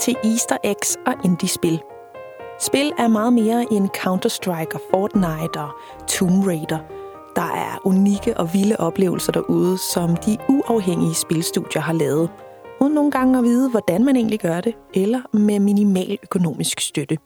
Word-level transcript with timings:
til 0.00 0.16
Easter 0.24 0.56
eggs 0.64 0.96
og 1.06 1.14
indie-spil. 1.24 1.80
Spil 2.60 2.92
er 2.98 3.08
meget 3.08 3.32
mere 3.32 3.66
end 3.72 3.88
Counter-Strike 3.96 4.74
og 4.74 4.80
Fortnite 4.90 5.60
og 5.60 5.70
Tomb 6.08 6.46
Raider. 6.46 6.78
Der 7.36 7.52
er 7.54 7.78
unikke 7.84 8.36
og 8.36 8.54
vilde 8.54 8.76
oplevelser 8.76 9.32
derude, 9.32 9.78
som 9.78 10.16
de 10.16 10.38
uafhængige 10.48 11.14
spilstudier 11.14 11.82
har 11.82 11.92
lavet, 11.92 12.30
uden 12.80 12.92
nogle 12.94 13.10
gange 13.10 13.38
at 13.38 13.44
vide, 13.44 13.70
hvordan 13.70 14.04
man 14.04 14.16
egentlig 14.16 14.40
gør 14.40 14.60
det, 14.60 14.74
eller 14.94 15.36
med 15.36 15.60
minimal 15.60 16.18
økonomisk 16.22 16.80
støtte. 16.80 17.18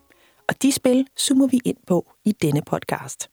Og 0.49 0.63
de 0.63 0.73
spil 0.73 1.07
zoomer 1.19 1.47
vi 1.47 1.61
ind 1.65 1.77
på 1.87 2.13
i 2.25 2.33
denne 2.33 2.63
podcast. 2.67 3.31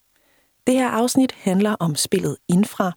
Det 0.67 0.75
her 0.75 0.89
afsnit 0.89 1.31
handler 1.31 1.75
om 1.79 1.95
spillet 1.95 2.37
Infra. 2.47 2.91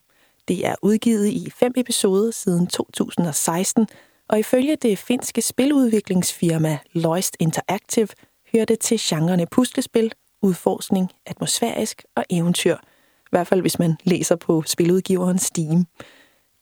Det 0.49 0.67
er 0.67 0.75
udgivet 0.83 1.27
i 1.27 1.51
fem 1.51 1.73
episoder 1.77 2.31
siden 2.31 2.67
2016, 2.67 3.87
og 4.29 4.39
ifølge 4.39 4.77
det 4.77 4.99
finske 4.99 5.43
spiludviklingsfirma 5.43 6.79
Loist 6.93 7.37
Interactive 7.41 8.09
hører 8.53 8.65
det 8.65 8.81
til 8.81 8.99
genrerne 9.01 9.47
puslespil, 9.51 10.13
udforskning, 10.43 11.11
atmosfærisk 11.27 12.05
og 12.17 12.25
eventyr. 12.31 12.75
I 12.75 13.31
hvert 13.31 13.47
fald 13.47 13.61
hvis 13.61 13.79
man 13.79 13.97
læser 14.05 14.37
på 14.37 14.63
spiludgiveren 14.67 15.39
Steam. 15.39 15.87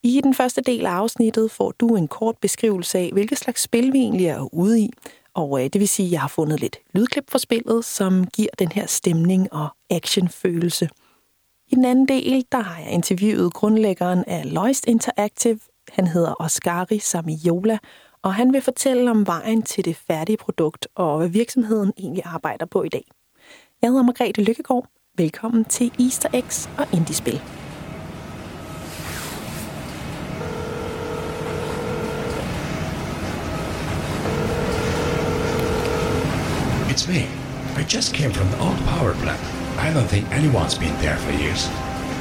I 0.02 0.20
den 0.24 0.34
første 0.34 0.60
del 0.60 0.86
af 0.86 0.90
afsnittet 0.90 1.50
får 1.50 1.72
du 1.80 1.96
en 1.96 2.08
kort 2.08 2.38
beskrivelse 2.38 2.98
af, 2.98 3.10
hvilket 3.12 3.38
slags 3.38 3.62
spil 3.62 3.92
vi 3.92 3.98
egentlig 3.98 4.26
er 4.26 4.54
ude 4.54 4.80
i. 4.80 4.90
Og 5.34 5.64
øh, 5.64 5.70
det 5.72 5.80
vil 5.80 5.88
sige, 5.88 6.06
at 6.06 6.12
jeg 6.12 6.20
har 6.20 6.28
fundet 6.28 6.60
lidt 6.60 6.76
lydklip 6.94 7.30
fra 7.30 7.38
spillet, 7.38 7.84
som 7.84 8.26
giver 8.26 8.48
den 8.58 8.72
her 8.72 8.86
stemning 8.86 9.52
og 9.52 9.68
actionfølelse. 9.90 10.88
I 11.68 11.74
den 11.74 11.84
anden 11.84 12.08
del, 12.08 12.44
der 12.52 12.58
har 12.58 12.82
jeg 12.82 12.90
interviewet 12.90 13.52
grundlæggeren 13.52 14.24
af 14.26 14.54
Loist 14.54 14.86
Interactive. 14.86 15.60
Han 15.92 16.06
hedder 16.06 16.34
Oskari 16.38 16.98
Samiola, 16.98 17.78
og 18.22 18.34
han 18.34 18.52
vil 18.52 18.62
fortælle 18.62 19.10
om 19.10 19.26
vejen 19.26 19.62
til 19.62 19.84
det 19.84 19.96
færdige 19.96 20.36
produkt 20.36 20.88
og 20.94 21.18
hvad 21.18 21.28
virksomheden 21.28 21.92
egentlig 21.98 22.22
arbejder 22.26 22.66
på 22.66 22.82
i 22.82 22.88
dag. 22.88 23.04
Jeg 23.82 23.90
hedder 23.90 24.02
Margrethe 24.02 24.42
Lykkegaard. 24.42 24.86
Velkommen 25.18 25.64
til 25.64 25.92
Easter 26.00 26.28
Eggs 26.32 26.70
og 26.78 26.86
Indiespil. 26.92 27.40
It's 36.92 37.08
me. 37.08 37.22
I 37.80 37.84
just 37.94 38.14
came 38.14 38.32
from 38.34 38.48
the 38.52 38.60
old 38.66 38.78
power 38.92 39.14
plant. 39.22 39.44
I 39.86 39.88
don't 39.94 40.08
think 40.12 40.24
anyone's 40.40 40.78
been 40.84 40.96
there 41.04 41.18
for 41.24 41.32
years. 41.42 41.62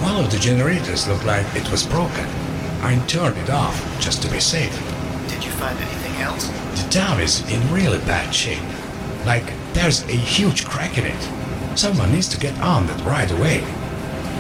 One 0.10 0.16
of 0.24 0.30
the 0.34 0.40
generators 0.50 1.08
looked 1.08 1.26
like 1.34 1.48
it 1.62 1.72
was 1.72 1.88
broken. 1.88 2.51
I 2.84 2.98
turned 3.08 3.38
it 3.38 3.50
off 3.50 3.76
just 4.00 4.22
to 4.24 4.32
be 4.32 4.40
safe. 4.40 4.74
Did 5.30 5.44
you 5.46 5.52
find 5.52 5.78
anything 5.78 6.16
else? 6.22 6.48
The 6.82 6.90
dam 6.90 7.20
is 7.20 7.42
in 7.52 7.62
really 7.74 8.00
bad 8.00 8.34
shape. 8.34 8.64
Like, 9.26 9.54
there's 9.74 10.04
a 10.04 10.18
huge 10.36 10.66
crack 10.66 10.98
in 10.98 11.06
it. 11.06 11.22
Someone 11.78 12.12
needs 12.12 12.28
to 12.30 12.40
get 12.40 12.60
on 12.62 12.88
that 12.88 13.02
right 13.06 13.32
away. 13.32 13.64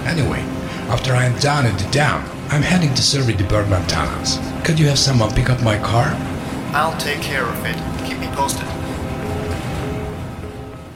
Anyway, 0.06 0.42
after 0.90 1.14
I'm 1.14 1.36
down 1.40 1.66
in 1.66 1.76
the 1.78 1.90
dam, 1.92 2.24
I'm 2.50 2.64
heading 2.64 2.94
to 2.96 3.02
survey 3.02 3.34
the 3.34 3.44
Bergman 3.44 3.86
tunnels. 3.88 4.40
Could 4.66 4.80
you 4.80 4.88
have 4.88 5.00
someone 5.00 5.32
pick 5.34 5.50
up 5.50 5.62
my 5.62 5.78
car? 5.78 6.10
I'll 6.74 6.98
take 7.00 7.22
care 7.22 7.46
of 7.46 7.66
it. 7.66 7.78
Keep 8.08 8.20
me 8.20 8.28
posted. 8.36 8.68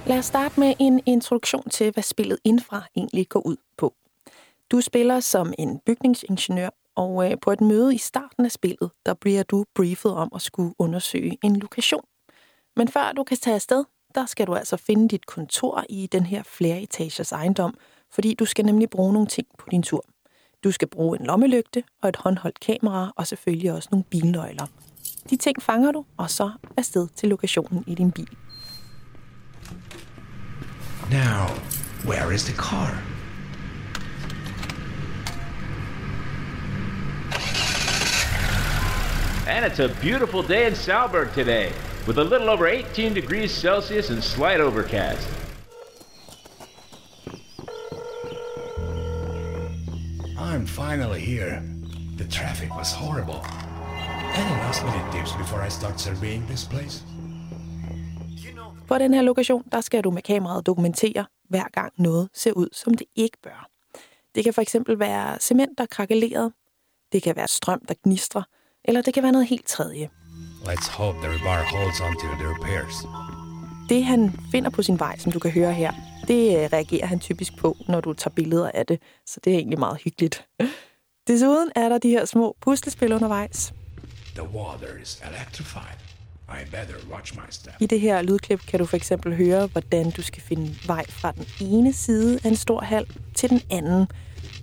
Lad 0.06 0.20
os 0.20 0.26
starte 0.26 0.60
med 0.60 0.74
en 0.80 1.02
introduktion 1.06 1.70
til, 1.70 1.92
hvad 1.92 2.04
spillet 2.04 2.40
Infra 2.44 2.82
egentlig 2.98 3.30
går 3.30 3.40
ud 3.48 3.58
på. 3.78 3.94
Du 4.72 4.82
spiller 4.82 5.20
som 5.20 5.54
en 5.58 5.80
bygningsingeniør, 5.86 6.70
og 6.96 7.32
øh, 7.32 7.38
på 7.42 7.52
et 7.52 7.62
møde 7.62 7.96
i 7.96 7.98
starten 7.98 8.46
af 8.46 8.52
spillet, 8.52 8.92
der 9.06 9.14
bliver 9.14 9.44
du 9.44 9.66
briefet 9.76 10.12
om 10.12 10.32
at 10.36 10.42
skulle 10.42 10.74
undersøge 10.80 11.38
en 11.44 11.56
lokation. 11.56 12.06
Men 12.76 12.88
før 12.88 13.12
du 13.12 13.24
kan 13.24 13.38
tage 13.38 13.56
afsted, 13.56 13.84
der 14.16 14.26
skal 14.26 14.48
du 14.48 14.56
altså 14.56 14.78
finde 14.78 15.08
dit 15.08 15.26
kontor 15.26 15.86
i 15.90 16.08
den 16.12 16.26
her 16.26 16.44
flereetagers 16.44 17.32
ejendom, 17.32 17.74
fordi 18.12 18.34
du 18.34 18.46
skal 18.46 18.66
nemlig 18.66 18.90
bruge 18.90 19.14
nogle 19.14 19.28
ting 19.28 19.48
på 19.60 19.68
din 19.72 19.84
tur. 19.84 20.06
Du 20.64 20.72
skal 20.72 20.88
bruge 20.88 21.20
en 21.20 21.26
lommelygte 21.26 21.84
og 22.02 22.10
et 22.10 22.16
håndholdt 22.16 22.60
kamera, 22.60 23.14
og 23.16 23.28
selvfølgelig 23.28 23.72
også 23.72 23.90
nogle 23.92 24.04
bilnøgler. 24.04 24.66
De 25.30 25.36
ting 25.36 25.62
fanger 25.62 25.92
du, 25.92 26.06
og 26.18 26.30
så 26.30 26.52
afsted 26.78 27.08
til 27.16 27.30
lokationen 27.30 27.84
i 27.88 27.96
din 27.96 28.12
bil. 28.12 28.38
Now, 31.12 31.48
where 32.08 32.36
is 32.36 32.44
the 32.44 32.56
car? 32.56 33.15
And 39.48 39.64
it's 39.64 39.78
a 39.80 39.90
beautiful 40.02 40.42
day 40.42 40.66
in 40.66 40.74
Stalburg 40.74 41.32
today, 41.36 41.72
with 42.08 42.18
a 42.18 42.24
little 42.24 42.50
over 42.50 42.68
18 42.68 43.14
degrees 43.14 43.52
Celsius 43.52 44.10
and 44.10 44.24
slight 44.24 44.60
overcast. 44.60 45.28
I'm 50.40 50.66
finally 50.66 51.20
here. 51.20 51.62
The 52.18 52.28
traffic 52.28 52.76
was 52.76 52.92
horrible. 52.94 53.46
Any 54.36 54.56
last 54.64 54.84
minute 54.84 55.12
tips 55.12 55.32
before 55.34 55.62
I 55.62 55.70
start 55.70 56.00
surveying 56.00 56.46
this 56.48 56.66
place? 56.66 57.04
You 58.46 58.54
know, 58.56 58.72
På 58.88 58.98
den 58.98 59.14
her 59.14 59.22
lokation, 59.22 59.64
der 59.72 59.82
skal 59.82 60.04
du 60.04 60.12
med 60.12 60.22
kameraet 60.22 60.66
dokumentere, 60.66 61.26
hver 61.50 61.68
gang 61.74 61.94
noget 61.98 62.30
ser 62.34 62.52
ud, 62.52 62.68
som 62.74 62.94
det 62.94 63.08
ikke 63.16 63.38
bør. 63.44 63.70
Det 64.36 64.44
kan 64.44 64.54
for 64.54 64.62
eksempel 64.62 65.00
være 65.00 65.40
cement, 65.40 65.78
der 65.78 65.84
er 65.84 65.88
krakeleret. 65.88 66.54
Det 67.12 67.24
kan 67.24 67.36
være 67.36 67.48
strøm, 67.48 67.82
der 67.88 67.94
gnistrer. 68.04 68.44
Eller 68.88 69.02
det 69.02 69.14
kan 69.14 69.24
være 69.24 69.32
noget 69.32 69.48
helt 69.48 69.68
tredje. 69.68 70.10
Let's 70.64 70.92
hope 70.92 71.18
the 71.18 71.28
rebar 71.34 71.64
holds 71.78 72.02
onto 72.02 72.28
the 72.40 72.48
repairs. 72.48 72.96
Det, 73.90 74.06
han 74.06 74.40
finder 74.52 74.70
på 74.70 74.84
sin 74.84 75.00
vej, 75.00 75.18
som 75.18 75.32
du 75.32 75.40
kan 75.40 75.52
høre 75.52 75.74
her, 75.74 75.94
det 76.28 76.58
øh, 76.58 76.70
reagerer 76.74 77.06
han 77.06 77.20
typisk 77.20 77.58
på, 77.58 77.78
når 77.88 78.02
du 78.02 78.14
tager 78.14 78.34
billeder 78.36 78.72
af 78.74 78.86
det. 78.86 79.00
Så 79.26 79.40
det 79.44 79.54
er 79.54 79.58
egentlig 79.58 79.80
meget 79.80 79.98
hyggeligt. 80.04 80.46
Desuden 81.28 81.72
er 81.76 81.90
der 81.90 81.98
de 81.98 82.10
her 82.10 82.26
små 82.26 82.56
puslespil 82.62 83.14
undervejs. 83.14 83.74
The 84.36 84.44
water 84.44 85.02
is 85.02 85.22
electrified. 85.30 86.00
I 86.50 86.66
better 86.72 86.96
watch 87.12 87.36
my 87.36 87.50
step. 87.50 87.74
I 87.80 87.86
det 87.86 88.00
her 88.00 88.22
lydklip 88.22 88.62
kan 88.68 88.80
du 88.80 88.86
for 88.86 88.98
eksempel 88.98 89.36
høre, 89.36 89.68
hvordan 89.68 90.12
du 90.12 90.22
skal 90.22 90.42
finde 90.42 90.76
vej 90.88 91.06
fra 91.10 91.32
den 91.32 91.46
ene 91.62 91.94
side 91.94 92.40
af 92.44 92.50
en 92.50 92.56
stor 92.56 92.82
hal 92.82 93.06
til 93.36 93.50
den 93.50 93.62
anden. 93.72 94.08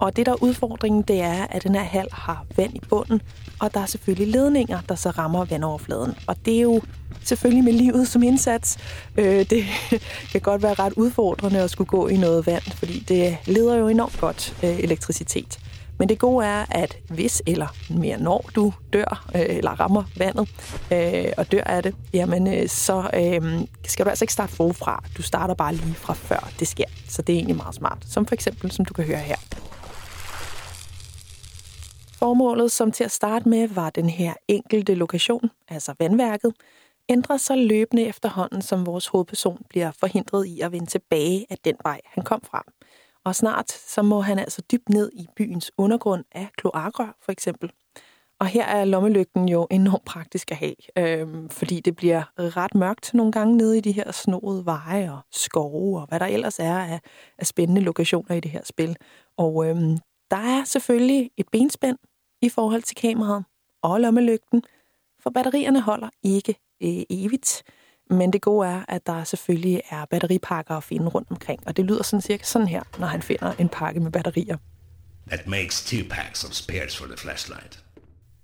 Og 0.00 0.16
det, 0.16 0.26
der 0.26 0.32
er 0.32 0.42
udfordringen, 0.42 1.02
det 1.02 1.20
er, 1.20 1.46
at 1.46 1.62
den 1.62 1.74
her 1.74 1.82
hal 1.82 2.08
har 2.12 2.46
vand 2.56 2.74
i 2.74 2.80
bunden, 2.88 3.22
og 3.62 3.74
der 3.74 3.80
er 3.80 3.86
selvfølgelig 3.86 4.28
ledninger, 4.28 4.80
der 4.88 4.94
så 4.94 5.10
rammer 5.10 5.44
vandoverfladen. 5.44 6.14
Og 6.26 6.36
det 6.44 6.56
er 6.56 6.62
jo 6.62 6.80
selvfølgelig 7.24 7.64
med 7.64 7.72
livet 7.72 8.08
som 8.08 8.22
indsats. 8.22 8.78
Øh, 9.16 9.50
det 9.50 9.64
kan 10.32 10.40
godt 10.40 10.62
være 10.62 10.74
ret 10.74 10.92
udfordrende 10.92 11.60
at 11.60 11.70
skulle 11.70 11.88
gå 11.88 12.08
i 12.08 12.16
noget 12.16 12.46
vand, 12.46 12.62
fordi 12.62 13.04
det 13.08 13.36
leder 13.44 13.76
jo 13.76 13.88
enormt 13.88 14.20
godt 14.20 14.56
øh, 14.64 14.80
elektricitet. 14.80 15.58
Men 15.98 16.08
det 16.08 16.18
gode 16.18 16.46
er, 16.46 16.64
at 16.70 16.96
hvis 17.08 17.42
eller 17.46 17.66
mere 17.90 18.18
når 18.18 18.50
du 18.54 18.72
dør 18.92 19.26
øh, 19.34 19.42
eller 19.48 19.80
rammer 19.80 20.02
vandet 20.16 20.48
øh, 20.92 21.32
og 21.36 21.52
dør 21.52 21.62
af 21.66 21.82
det, 21.82 21.94
jamen 22.12 22.54
øh, 22.54 22.68
så 22.68 23.10
øh, 23.14 23.60
skal 23.84 24.04
du 24.04 24.10
altså 24.10 24.24
ikke 24.24 24.32
starte 24.32 24.52
forfra. 24.52 25.04
Du 25.16 25.22
starter 25.22 25.54
bare 25.54 25.74
lige 25.74 25.94
fra 25.94 26.14
før 26.14 26.50
det 26.58 26.68
sker. 26.68 26.84
Så 27.08 27.22
det 27.22 27.32
er 27.32 27.36
egentlig 27.36 27.56
meget 27.56 27.74
smart. 27.74 27.98
Som 28.08 28.26
for 28.26 28.34
eksempel, 28.34 28.70
som 28.70 28.84
du 28.84 28.94
kan 28.94 29.04
høre 29.04 29.18
her. 29.18 29.36
Formålet, 32.22 32.72
som 32.72 32.92
til 32.92 33.04
at 33.04 33.10
starte 33.10 33.48
med, 33.48 33.68
var 33.68 33.90
den 33.90 34.08
her 34.08 34.34
enkelte 34.48 34.94
lokation, 34.94 35.50
altså 35.68 35.94
vandværket, 35.98 36.52
ændrer 37.08 37.36
sig 37.36 37.58
løbende 37.58 38.02
efterhånden, 38.02 38.62
som 38.62 38.86
vores 38.86 39.06
hovedperson 39.06 39.62
bliver 39.68 39.90
forhindret 40.00 40.46
i 40.46 40.60
at 40.60 40.72
vende 40.72 40.86
tilbage 40.86 41.46
af 41.50 41.56
den 41.64 41.74
vej, 41.82 42.00
han 42.04 42.24
kom 42.24 42.40
fra. 42.42 42.64
Og 43.24 43.34
snart 43.34 43.70
så 43.70 44.02
må 44.02 44.20
han 44.20 44.38
altså 44.38 44.62
dybt 44.72 44.88
ned 44.88 45.10
i 45.12 45.26
byens 45.36 45.72
undergrund 45.78 46.24
af 46.32 46.48
kloakrør, 46.56 47.16
for 47.22 47.32
eksempel. 47.32 47.70
Og 48.40 48.46
her 48.46 48.64
er 48.64 48.84
lommelygten 48.84 49.48
jo 49.48 49.66
enormt 49.70 50.04
praktisk 50.04 50.50
at 50.50 50.56
have, 50.56 50.74
øhm, 50.98 51.50
fordi 51.50 51.80
det 51.80 51.96
bliver 51.96 52.22
ret 52.38 52.74
mørkt 52.74 53.14
nogle 53.14 53.32
gange 53.32 53.56
nede 53.56 53.78
i 53.78 53.80
de 53.80 53.92
her 53.92 54.12
snoede 54.12 54.66
veje 54.66 55.12
og 55.12 55.20
skove 55.30 56.00
og 56.00 56.06
hvad 56.08 56.20
der 56.20 56.26
ellers 56.26 56.58
er 56.58 56.78
af, 56.78 57.00
af 57.38 57.46
spændende 57.46 57.80
lokationer 57.80 58.34
i 58.34 58.40
det 58.40 58.50
her 58.50 58.64
spil. 58.64 58.96
Og 59.36 59.66
øhm, 59.66 59.98
der 60.30 60.36
er 60.36 60.64
selvfølgelig 60.64 61.30
et 61.36 61.46
benspænd 61.52 61.98
i 62.42 62.48
forhold 62.48 62.82
til 62.82 62.96
kameraet 62.96 63.44
og 63.82 64.00
lommelygten, 64.00 64.62
for 65.22 65.30
batterierne 65.30 65.80
holder 65.80 66.08
ikke 66.22 66.54
øh, 66.82 67.02
evigt. 67.10 67.62
Men 68.10 68.32
det 68.32 68.42
gode 68.42 68.68
er, 68.68 68.82
at 68.88 69.06
der 69.06 69.24
selvfølgelig 69.24 69.82
er 69.90 70.04
batteripakker 70.04 70.74
at 70.74 70.84
finde 70.84 71.08
rundt 71.08 71.30
omkring, 71.30 71.60
og 71.66 71.76
det 71.76 71.84
lyder 71.84 72.02
sådan 72.02 72.20
cirka 72.20 72.44
sådan 72.44 72.68
her, 72.68 72.82
når 72.98 73.06
han 73.06 73.22
finder 73.22 73.52
en 73.58 73.68
pakke 73.68 74.00
med 74.00 74.10
batterier. 74.10 74.56
That 75.26 75.46
makes 75.46 75.84
two 75.84 76.08
packs 76.10 76.44
of 76.44 76.52
spares 76.52 76.96
for 76.98 77.06
the 77.06 77.16
flashlight. 77.16 77.84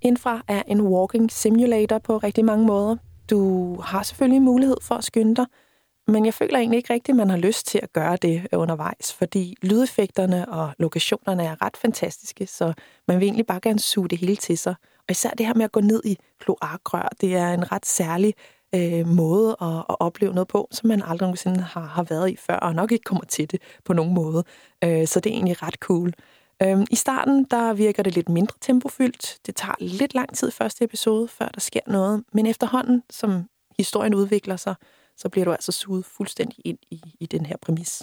Infra 0.01 0.43
er 0.49 0.63
en 0.67 0.81
walking 0.81 1.33
simulator 1.33 1.99
på 1.99 2.19
rigtig 2.19 2.45
mange 2.45 2.67
måder. 2.67 2.97
Du 3.31 3.75
har 3.81 4.03
selvfølgelig 4.03 4.43
mulighed 4.43 4.77
for 4.83 4.95
at 4.95 5.05
skynde 5.05 5.37
dig, 5.37 5.47
men 6.09 6.27
jeg 6.27 6.35
føler 6.35 6.59
egentlig 6.59 6.77
ikke 6.77 6.93
rigtigt, 6.93 7.15
at 7.15 7.17
man 7.17 7.31
har 7.31 7.37
lyst 7.37 7.67
til 7.67 7.81
at 7.83 7.93
gøre 7.93 8.17
det 8.17 8.49
øh, 8.53 8.61
undervejs, 8.61 9.13
fordi 9.13 9.57
lydeffekterne 9.63 10.49
og 10.49 10.71
lokationerne 10.79 11.45
er 11.45 11.63
ret 11.63 11.77
fantastiske, 11.77 12.47
så 12.47 12.73
man 13.09 13.21
vil 13.21 13.27
egentlig 13.27 13.47
bare 13.47 13.61
gerne 13.61 13.79
suge 13.79 14.09
det 14.09 14.19
hele 14.19 14.37
til 14.37 14.59
sig. 14.59 14.75
Og 14.99 15.11
især 15.11 15.31
det 15.31 15.47
her 15.47 15.55
med 15.55 15.65
at 15.65 15.73
gå 15.73 15.81
ned 15.81 16.03
i 16.05 16.19
kloakrør, 16.41 17.09
det 17.21 17.35
er 17.37 17.55
en 17.55 17.73
ret 17.73 17.87
særlig 17.87 18.35
øh, 18.75 19.07
måde 19.07 19.57
at, 19.61 19.79
at 19.89 19.97
opleve 20.01 20.33
noget 20.33 20.49
på, 20.49 20.69
som 20.71 20.89
man 20.89 21.03
aldrig 21.03 21.27
nogensinde 21.27 21.61
har, 21.61 21.87
har 21.87 22.03
været 22.03 22.31
i 22.31 22.37
før, 22.37 22.57
og 22.57 22.75
nok 22.75 22.93
ikke 22.93 23.05
kommer 23.05 23.25
til 23.25 23.51
det 23.51 23.63
på 23.85 23.93
nogen 23.93 24.15
måde. 24.15 24.45
Øh, 24.85 25.07
så 25.07 25.21
det 25.21 25.31
er 25.31 25.35
egentlig 25.35 25.63
ret 25.63 25.75
cool. 25.75 26.13
Øh, 26.63 26.87
I 26.91 26.97
starten, 26.97 27.45
der 27.45 27.73
virker 27.73 28.03
det 28.03 28.15
lidt 28.15 28.29
mindre 28.29 28.55
tempofyldt. 28.61 29.39
Det 29.47 29.57
tager 29.57 29.75
lidt 29.79 30.15
lang 30.15 30.37
tid 30.37 30.51
første 30.51 30.85
episode, 30.85 31.29
før 31.29 31.49
der 31.49 31.61
sker 31.61 31.81
noget. 31.87 32.25
Men 32.33 32.47
efterhånden, 32.47 33.03
som 33.11 33.45
historien 33.79 34.15
udvikler 34.15 34.57
sig, 34.57 34.75
så 35.19 35.29
bliver 35.29 35.45
du 35.45 35.53
altså 35.53 35.73
suget 35.73 36.05
fuldstændig 36.05 36.59
ind 36.65 36.79
i, 36.91 37.03
i 37.21 37.27
den 37.27 37.47
her 37.47 37.57
præmis. 37.63 38.03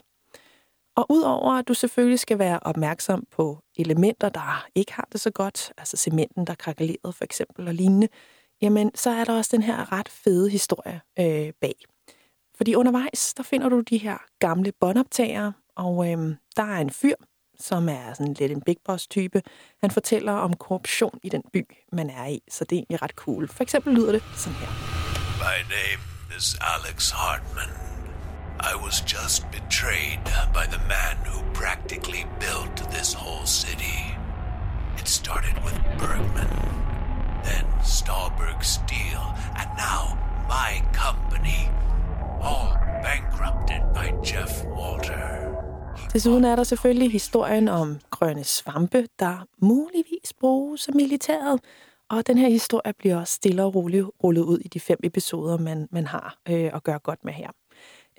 Og 0.95 1.05
udover 1.09 1.53
at 1.53 1.67
du 1.67 1.73
selvfølgelig 1.73 2.19
skal 2.19 2.39
være 2.39 2.59
opmærksom 2.61 3.23
på 3.31 3.59
elementer, 3.77 4.29
der 4.29 4.67
ikke 4.75 4.93
har 4.93 5.07
det 5.11 5.21
så 5.21 5.31
godt, 5.31 5.73
altså 5.77 5.97
cementen, 5.97 6.47
der 6.47 6.51
er 6.51 6.55
krakaleret 6.55 7.15
for 7.15 7.23
eksempel 7.23 7.67
og 7.67 7.73
lignende, 7.73 8.07
jamen 8.61 8.91
så 8.95 9.09
er 9.09 9.23
der 9.23 9.37
også 9.37 9.49
den 9.53 9.63
her 9.63 9.91
ret 9.91 10.09
fede 10.09 10.49
historie 10.49 11.01
øh, 11.19 11.53
bag. 11.61 11.75
Fordi 12.57 12.75
undervejs, 12.75 13.33
der 13.33 13.43
finder 13.43 13.69
du 13.69 13.79
de 13.79 13.97
her 13.97 14.17
gamle 14.39 14.71
båndoptagere, 14.79 15.53
og 15.75 16.11
øh, 16.11 16.35
der 16.55 16.63
er 16.63 16.81
en 16.81 16.89
fyr, 16.89 17.15
som 17.59 17.89
er 17.89 18.13
sådan 18.13 18.33
lidt 18.33 18.51
en 18.51 18.61
big 18.61 18.77
boss 18.85 19.07
type. 19.07 19.41
Han 19.81 19.91
fortæller 19.91 20.31
om 20.31 20.53
korruption 20.53 21.19
i 21.23 21.29
den 21.29 21.43
by, 21.53 21.65
man 21.91 22.09
er 22.09 22.25
i, 22.25 22.41
så 22.49 22.63
det 22.63 22.75
er 22.75 22.79
egentlig 22.79 23.01
ret 23.01 23.11
cool. 23.11 23.47
For 23.47 23.63
eksempel 23.63 23.93
lyder 23.93 24.11
det 24.11 24.23
sådan 24.35 24.57
her. 24.57 24.69
My 25.39 25.61
name 25.69 26.14
is 26.37 26.57
Alex 26.61 27.11
Hartman. 27.11 27.69
I 28.59 28.75
was 28.75 29.01
just 29.01 29.49
betrayed 29.51 30.19
by 30.53 30.65
the 30.73 30.81
man 30.95 31.15
who 31.29 31.39
practically 31.53 32.25
built 32.39 32.75
this 32.91 33.13
whole 33.13 33.45
city. 33.45 33.99
It 34.97 35.07
started 35.07 35.55
with 35.65 35.77
Bergman, 35.99 36.53
then 37.47 37.65
Stalburg 37.83 38.63
Steel, 38.63 39.23
and 39.59 39.69
now 39.77 40.03
my 40.49 40.71
company. 41.03 41.69
All 42.41 42.69
bankrupted 43.03 43.81
by 43.93 44.07
Jeff 44.23 44.65
Walter. 44.65 45.23
Desuden 46.13 46.45
er 46.45 46.55
der 46.55 46.63
selvfølgelig 46.63 47.11
historien 47.11 47.67
om 47.67 47.99
grønne 48.09 48.43
svampe, 48.43 49.07
der 49.19 49.47
muligvis 49.61 50.33
bruges 50.39 50.87
af 50.87 50.93
militæret. 50.93 51.59
Og 52.09 52.27
den 52.27 52.37
her 52.37 52.49
historie 52.49 52.93
bliver 52.93 53.17
også 53.17 53.33
stille 53.33 53.63
og 53.63 53.75
roligt 53.75 54.05
rullet 54.23 54.41
ud 54.41 54.59
i 54.59 54.67
de 54.67 54.79
fem 54.79 54.99
episoder, 55.03 55.57
man, 55.57 55.87
man 55.91 56.07
har 56.07 56.37
øh, 56.49 56.71
at 56.73 56.83
gøre 56.83 56.99
godt 56.99 57.25
med 57.25 57.33
her. 57.33 57.49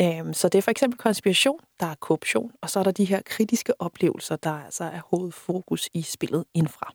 Øhm, 0.01 0.35
så 0.35 0.49
det 0.49 0.59
er 0.59 0.63
for 0.63 0.71
eksempel 0.71 0.99
konspiration, 0.99 1.59
der 1.81 1.87
er 1.87 1.95
korruption, 2.01 2.53
og 2.63 2.71
så 2.71 2.79
er 2.79 2.83
der 2.83 2.91
de 2.91 3.05
her 3.05 3.21
kritiske 3.25 3.81
oplevelser, 3.81 4.37
der 4.37 4.51
altså 4.51 4.85
er 4.85 5.01
hovedfokus 5.11 5.89
i 5.95 6.03
spillet 6.03 6.45
indfra. 6.55 6.93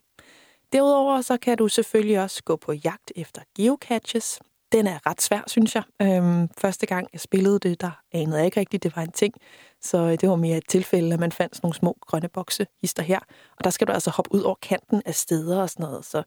Derudover 0.72 1.20
så 1.20 1.36
kan 1.36 1.58
du 1.58 1.68
selvfølgelig 1.68 2.20
også 2.20 2.42
gå 2.42 2.56
på 2.56 2.72
jagt 2.72 3.12
efter 3.16 3.42
geocaches. 3.56 4.40
Den 4.72 4.86
er 4.86 5.06
ret 5.06 5.22
svær, 5.22 5.42
synes 5.46 5.74
jeg. 5.74 5.82
Øhm, 6.02 6.48
første 6.58 6.86
gang 6.86 7.08
jeg 7.12 7.20
spillede 7.20 7.58
det, 7.58 7.80
der 7.80 7.90
anede 8.12 8.36
jeg 8.36 8.46
ikke 8.46 8.60
rigtigt, 8.60 8.82
det 8.82 8.96
var 8.96 9.02
en 9.02 9.12
ting. 9.12 9.34
Så 9.80 9.98
øh, 9.98 10.10
det 10.10 10.28
var 10.28 10.36
mere 10.36 10.56
et 10.56 10.68
tilfælde, 10.68 11.14
at 11.14 11.20
man 11.20 11.32
fandt 11.32 11.56
sådan 11.56 11.66
nogle 11.66 11.74
små 11.74 11.96
grønne 12.00 12.28
bokse, 12.28 12.66
hister 12.80 13.02
her. 13.02 13.18
Og 13.58 13.64
der 13.64 13.70
skal 13.70 13.86
du 13.86 13.92
altså 13.92 14.10
hoppe 14.10 14.34
ud 14.34 14.40
over 14.40 14.56
kanten 14.62 15.02
af 15.06 15.14
steder 15.14 15.62
og 15.62 15.70
sådan 15.70 15.84
noget. 15.84 16.04
Så, 16.04 16.22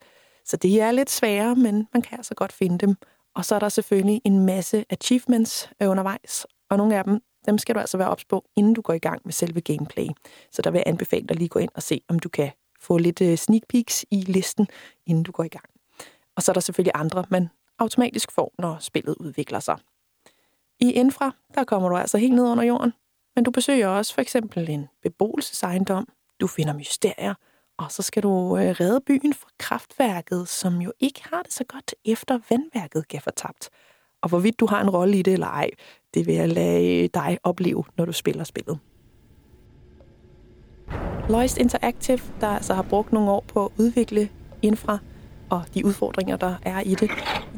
så 0.45 0.57
det 0.57 0.81
er 0.81 0.91
lidt 0.91 1.09
sværere, 1.09 1.55
men 1.55 1.87
man 1.93 2.01
kan 2.01 2.17
altså 2.17 2.35
godt 2.35 2.51
finde 2.51 2.77
dem. 2.77 2.95
Og 3.35 3.45
så 3.45 3.55
er 3.55 3.59
der 3.59 3.69
selvfølgelig 3.69 4.21
en 4.25 4.45
masse 4.45 4.85
achievements 4.89 5.69
øh, 5.81 5.89
undervejs, 5.89 6.45
og 6.69 6.77
nogle 6.77 6.97
af 6.97 7.03
dem, 7.03 7.21
dem 7.45 7.57
skal 7.57 7.75
du 7.75 7.79
altså 7.79 7.97
være 7.97 8.09
ops 8.09 8.25
på, 8.25 8.45
inden 8.55 8.73
du 8.73 8.81
går 8.81 8.93
i 8.93 8.99
gang 8.99 9.21
med 9.25 9.33
selve 9.33 9.61
gameplay. 9.61 10.07
Så 10.51 10.61
der 10.61 10.71
vil 10.71 10.77
jeg 10.77 10.87
anbefale 10.87 11.27
dig 11.27 11.37
lige 11.37 11.49
gå 11.49 11.59
ind 11.59 11.69
og 11.75 11.83
se, 11.83 12.01
om 12.07 12.19
du 12.19 12.29
kan 12.29 12.51
få 12.79 12.97
lidt 12.97 13.21
øh, 13.21 13.37
sneak 13.37 13.61
peeks 13.69 14.05
i 14.11 14.21
listen, 14.21 14.67
inden 15.05 15.23
du 15.23 15.31
går 15.31 15.43
i 15.43 15.47
gang. 15.47 15.65
Og 16.35 16.43
så 16.43 16.51
er 16.51 16.53
der 16.53 16.59
selvfølgelig 16.59 16.91
andre, 16.95 17.25
man 17.29 17.49
automatisk 17.79 18.31
får, 18.31 18.53
når 18.59 18.77
spillet 18.79 19.15
udvikler 19.19 19.59
sig. 19.59 19.77
I 20.79 20.91
Infra, 20.91 21.35
der 21.55 21.63
kommer 21.63 21.89
du 21.89 21.97
altså 21.97 22.17
helt 22.17 22.33
ned 22.33 22.43
under 22.43 22.63
jorden, 22.63 22.93
men 23.35 23.43
du 23.43 23.51
besøger 23.51 23.87
også 23.87 24.13
for 24.13 24.21
eksempel 24.21 24.69
en 24.69 24.87
beboelsesejendom, 25.03 26.07
du 26.41 26.47
finder 26.47 26.73
mysterier, 26.73 27.33
og 27.77 27.91
så 27.91 28.01
skal 28.01 28.23
du 28.23 28.57
øh, 28.57 28.69
redde 28.79 29.01
byen 29.07 29.33
fra 29.33 29.49
kraftværket, 29.59 30.47
som 30.47 30.81
jo 30.81 30.91
ikke 30.99 31.21
har 31.31 31.41
det 31.41 31.53
så 31.53 31.63
godt 31.63 31.95
efter 32.05 32.39
vandværket 32.49 33.07
gav 33.07 33.21
fortabt. 33.21 33.69
Og 34.21 34.29
hvorvidt 34.29 34.59
du 34.59 34.65
har 34.65 34.81
en 34.81 34.89
rolle 34.89 35.19
i 35.19 35.21
det 35.21 35.33
eller 35.33 35.47
ej, 35.47 35.69
det 36.13 36.27
vil 36.27 36.35
jeg 36.35 36.49
lade 36.49 37.03
øh, 37.03 37.09
dig 37.13 37.37
opleve, 37.43 37.83
når 37.97 38.05
du 38.05 38.11
spiller 38.11 38.43
spillet. 38.43 38.79
Loist 41.29 41.57
Interactive, 41.57 42.19
der 42.41 42.47
altså 42.47 42.73
har 42.73 42.81
brugt 42.81 43.13
nogle 43.13 43.31
år 43.31 43.43
på 43.47 43.65
at 43.65 43.71
udvikle 43.77 44.29
infra 44.61 44.99
og 45.49 45.63
de 45.73 45.85
udfordringer, 45.85 46.37
der 46.37 46.55
er 46.61 46.79
i 46.79 46.95
det. 46.95 47.11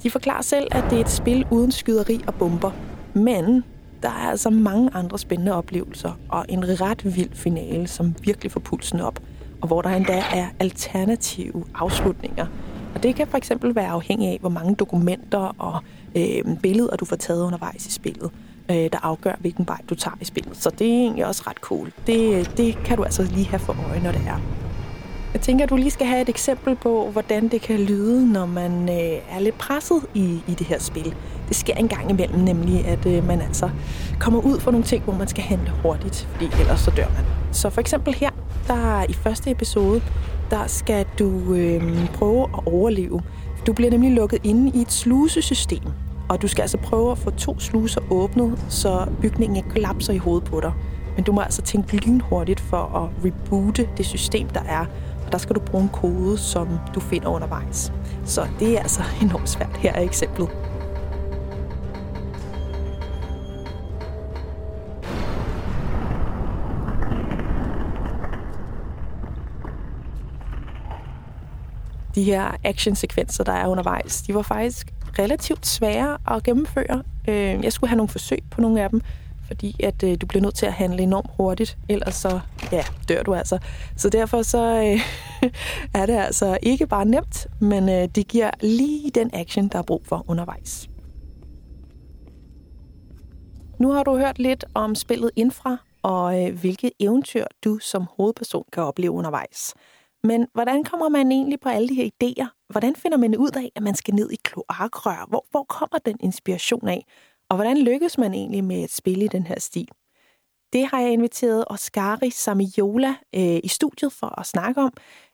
De 0.03 0.11
forklarer 0.11 0.41
selv, 0.41 0.67
at 0.71 0.83
det 0.89 0.97
er 0.97 1.01
et 1.01 1.09
spil 1.09 1.47
uden 1.51 1.71
skyderi 1.71 2.21
og 2.27 2.35
bomber. 2.35 2.71
Men 3.13 3.63
der 4.03 4.09
er 4.09 4.29
altså 4.29 4.49
mange 4.49 4.89
andre 4.93 5.19
spændende 5.19 5.53
oplevelser 5.53 6.19
og 6.29 6.45
en 6.49 6.81
ret 6.81 7.15
vild 7.15 7.33
finale, 7.33 7.87
som 7.87 8.15
virkelig 8.23 8.51
får 8.51 8.59
pulsen 8.59 8.99
op. 8.99 9.19
Og 9.61 9.67
hvor 9.67 9.81
der 9.81 9.89
endda 9.89 10.23
er 10.33 10.47
alternative 10.59 11.63
afslutninger. 11.75 12.45
Og 12.95 13.03
det 13.03 13.15
kan 13.15 13.27
for 13.27 13.37
eksempel 13.37 13.75
være 13.75 13.87
afhængig 13.87 14.29
af, 14.29 14.37
hvor 14.39 14.49
mange 14.49 14.75
dokumenter 14.75 15.55
og 15.57 15.79
øh, 16.15 16.57
billeder, 16.61 16.95
du 16.95 17.05
får 17.05 17.15
taget 17.15 17.43
undervejs 17.43 17.87
i 17.87 17.91
spillet, 17.91 18.31
øh, 18.69 18.75
der 18.75 19.05
afgør, 19.05 19.35
hvilken 19.39 19.67
vej 19.67 19.77
du 19.89 19.95
tager 19.95 20.17
i 20.21 20.25
spillet. 20.25 20.57
Så 20.57 20.69
det 20.69 20.87
er 20.87 20.91
egentlig 20.91 21.25
også 21.25 21.43
ret 21.47 21.57
cool. 21.57 21.91
Det, 22.07 22.51
det 22.57 22.77
kan 22.85 22.97
du 22.97 23.03
altså 23.03 23.23
lige 23.23 23.47
have 23.47 23.59
for 23.59 23.75
øje, 23.89 24.03
når 24.03 24.11
det 24.11 24.21
er. 24.27 24.41
Jeg 25.33 25.41
tænker, 25.41 25.63
at 25.63 25.69
du 25.69 25.75
lige 25.75 25.91
skal 25.91 26.07
have 26.07 26.21
et 26.21 26.29
eksempel 26.29 26.75
på, 26.75 27.09
hvordan 27.11 27.47
det 27.47 27.61
kan 27.61 27.79
lyde, 27.79 28.33
når 28.33 28.45
man 28.45 28.89
øh, 28.89 29.35
er 29.35 29.39
lidt 29.39 29.57
presset 29.57 30.01
i, 30.13 30.39
i 30.47 30.53
det 30.53 30.67
her 30.67 30.79
spil. 30.79 31.15
Det 31.47 31.55
sker 31.55 31.73
en 31.73 31.87
gang 31.87 32.09
imellem, 32.09 32.39
nemlig 32.39 32.85
at 32.85 33.05
øh, 33.05 33.27
man 33.27 33.41
altså 33.41 33.69
kommer 34.19 34.39
ud 34.39 34.59
for 34.59 34.71
nogle 34.71 34.85
ting, 34.85 35.03
hvor 35.03 35.13
man 35.13 35.27
skal 35.27 35.43
handle 35.43 35.71
hurtigt, 35.81 36.27
fordi 36.31 36.45
ellers 36.59 36.79
så 36.79 36.91
dør 36.91 37.07
man. 37.15 37.25
Så 37.51 37.69
for 37.69 37.81
eksempel 37.81 38.13
her, 38.13 38.29
der 38.67 39.05
i 39.09 39.13
første 39.13 39.51
episode, 39.51 40.01
der 40.49 40.67
skal 40.67 41.05
du 41.19 41.53
øh, 41.53 42.09
prøve 42.13 42.43
at 42.43 42.59
overleve. 42.65 43.21
Du 43.67 43.73
bliver 43.73 43.91
nemlig 43.91 44.11
lukket 44.11 44.39
inde 44.43 44.71
i 44.79 44.81
et 44.81 44.91
slusesystem, 44.91 45.83
og 46.29 46.41
du 46.41 46.47
skal 46.47 46.61
altså 46.61 46.77
prøve 46.77 47.11
at 47.11 47.17
få 47.17 47.29
to 47.29 47.59
sluser 47.59 48.01
åbnet, 48.11 48.65
så 48.69 49.07
bygningen 49.21 49.55
ikke 49.55 49.69
kollapser 49.69 50.13
i 50.13 50.17
hovedet 50.17 50.49
på 50.49 50.59
dig. 50.59 50.73
Men 51.15 51.23
du 51.23 51.31
må 51.31 51.41
altså 51.41 51.61
tænke 51.61 51.95
lynhurtigt 51.95 52.59
for 52.59 52.77
at 52.77 53.25
reboote 53.25 53.89
det 53.97 54.05
system, 54.05 54.47
der 54.47 54.61
er. 54.61 54.85
Og 55.25 55.31
der 55.31 55.37
skal 55.37 55.55
du 55.55 55.59
bruge 55.59 55.83
en 55.83 55.89
kode, 55.89 56.37
som 56.37 56.67
du 56.95 56.99
finder 56.99 57.27
undervejs. 57.27 57.93
Så 58.25 58.47
det 58.59 58.77
er 58.77 58.79
altså 58.79 59.01
enormt 59.21 59.49
svært. 59.49 59.77
Her 59.77 59.93
er 59.93 60.01
eksemplet. 60.01 60.49
De 72.17 72.23
her 72.23 72.57
actionsekvenser, 72.63 73.43
der 73.43 73.51
er 73.51 73.67
undervejs, 73.67 74.21
de 74.21 74.35
var 74.35 74.41
faktisk 74.41 74.93
relativt 75.19 75.67
svære 75.67 76.17
at 76.35 76.43
gennemføre. 76.43 77.03
Øh, 77.27 77.63
jeg 77.63 77.73
skulle 77.73 77.89
have 77.89 77.97
nogle 77.97 78.09
forsøg 78.09 78.39
på 78.51 78.61
nogle 78.61 78.81
af 78.81 78.89
dem, 78.89 79.01
fordi 79.47 79.75
at 79.83 80.03
øh, 80.03 80.17
du 80.21 80.25
bliver 80.25 80.41
nødt 80.41 80.55
til 80.55 80.65
at 80.65 80.73
handle 80.73 81.03
enormt 81.03 81.29
hurtigt, 81.37 81.77
ellers 81.89 82.15
så 82.15 82.39
ja, 82.71 82.83
dør 83.09 83.23
du 83.23 83.33
altså. 83.33 83.59
Så 83.97 84.09
derfor 84.09 84.41
så 84.41 84.63
øh, 84.63 85.01
er 86.01 86.05
det 86.05 86.17
altså 86.17 86.57
ikke 86.61 86.87
bare 86.87 87.05
nemt, 87.05 87.47
men 87.59 87.89
øh, 87.89 88.07
det 88.15 88.27
giver 88.27 88.51
lige 88.61 89.11
den 89.11 89.29
action, 89.33 89.67
der 89.67 89.79
er 89.79 89.83
brug 89.83 90.01
for 90.05 90.25
undervejs. 90.27 90.89
Nu 93.79 93.91
har 93.91 94.03
du 94.03 94.17
hørt 94.17 94.39
lidt 94.39 94.65
om 94.73 94.95
spillet 94.95 95.31
Infra, 95.35 95.77
og 96.03 96.43
øh, 96.43 96.59
hvilke 96.59 96.91
eventyr 96.99 97.45
du 97.63 97.77
som 97.77 98.07
hovedperson 98.17 98.63
kan 98.73 98.83
opleve 98.83 99.11
undervejs. 99.11 99.73
Men 100.23 100.47
hvordan 100.53 100.83
kommer 100.83 101.09
man 101.09 101.31
egentlig 101.31 101.59
på 101.59 101.69
alle 101.69 101.89
de 101.89 101.95
her 101.95 102.09
idéer? 102.23 102.67
Hvordan 102.69 102.95
finder 102.95 103.17
man 103.17 103.37
ud 103.37 103.51
af, 103.55 103.71
at 103.75 103.83
man 103.83 103.95
skal 103.95 104.13
ned 104.13 104.31
i 104.31 104.37
kloakrør? 104.43 105.25
Hvor, 105.29 105.45
hvor 105.51 105.63
kommer 105.63 105.97
den 106.05 106.17
inspiration 106.19 106.87
af? 106.87 107.05
Og 107.49 107.55
hvordan 107.57 107.77
lykkes 107.77 108.17
man 108.17 108.33
egentlig 108.33 108.63
med 108.63 108.83
et 108.83 108.91
spil 108.91 109.21
i 109.21 109.27
den 109.27 109.47
her 109.47 109.59
stil? 109.59 109.87
Det 110.73 110.87
har 110.87 110.99
jeg 111.01 111.11
inviteret 111.11 111.63
Oskari 111.67 112.29
Samiola 112.29 113.15
øh, 113.35 113.59
i 113.63 113.67
studiet 113.67 114.13
for 114.13 114.39
at 114.39 114.45
snakke 114.45 114.81
om. 114.81 114.93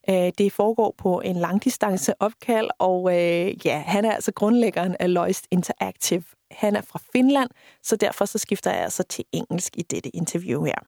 Øh, 0.09 0.31
det 0.37 0.51
foregår 0.51 0.95
på 0.97 1.21
en 1.21 1.35
langdistance 1.35 2.13
opkald, 2.19 2.69
og 2.79 3.09
øh, 3.09 3.65
ja, 3.65 3.79
han 3.79 4.05
er 4.05 4.11
altså 4.11 4.31
grundlæggeren 4.31 4.95
af 4.99 5.13
Loist 5.13 5.47
Interactive. 5.51 6.23
Han 6.51 6.75
er 6.75 6.81
fra 6.81 6.99
Finland, 7.11 7.49
så 7.83 7.95
derfor 7.95 8.25
så 8.25 8.37
skifter 8.37 8.71
jeg 8.71 8.83
altså 8.83 9.03
til 9.03 9.25
engelsk 9.31 9.77
i 9.77 9.81
dette 9.81 10.09
interview 10.09 10.63
her. 10.63 10.79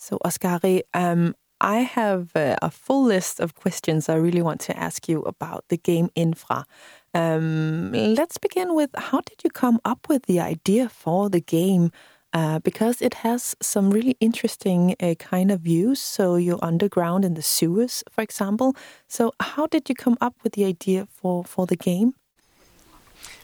So 0.00 0.18
Oskari, 0.20 0.80
um, 0.96 1.02
øhm, 1.02 1.32
I 1.62 1.78
have 1.82 2.32
a, 2.34 2.58
a, 2.60 2.70
full 2.70 3.04
list 3.04 3.38
of 3.38 3.54
questions 3.54 4.08
I 4.08 4.16
really 4.16 4.42
want 4.42 4.60
to 4.62 4.76
ask 4.76 5.08
you 5.08 5.22
about 5.22 5.64
the 5.68 5.76
game 5.76 6.10
Infra. 6.16 6.66
Um, 7.14 7.92
let's 7.92 8.36
begin 8.36 8.74
with 8.74 8.90
how 8.96 9.20
did 9.20 9.44
you 9.44 9.50
come 9.50 9.78
up 9.84 10.08
with 10.08 10.26
the 10.26 10.40
idea 10.40 10.88
for 10.88 11.30
the 11.30 11.40
game? 11.40 11.92
Uh, 12.32 12.58
because 12.58 13.00
it 13.00 13.14
has 13.14 13.54
some 13.62 13.90
really 13.90 14.16
interesting 14.18 14.96
uh, 15.00 15.14
kind 15.18 15.52
of 15.52 15.60
views. 15.60 16.00
So 16.00 16.34
you're 16.34 16.64
underground 16.64 17.24
in 17.24 17.34
the 17.34 17.42
sewers, 17.42 18.02
for 18.10 18.22
example. 18.22 18.74
So 19.06 19.32
how 19.38 19.66
did 19.68 19.88
you 19.88 19.94
come 19.94 20.16
up 20.20 20.34
with 20.42 20.54
the 20.54 20.64
idea 20.64 21.06
for, 21.06 21.44
for 21.44 21.66
the 21.66 21.76
game? 21.76 22.14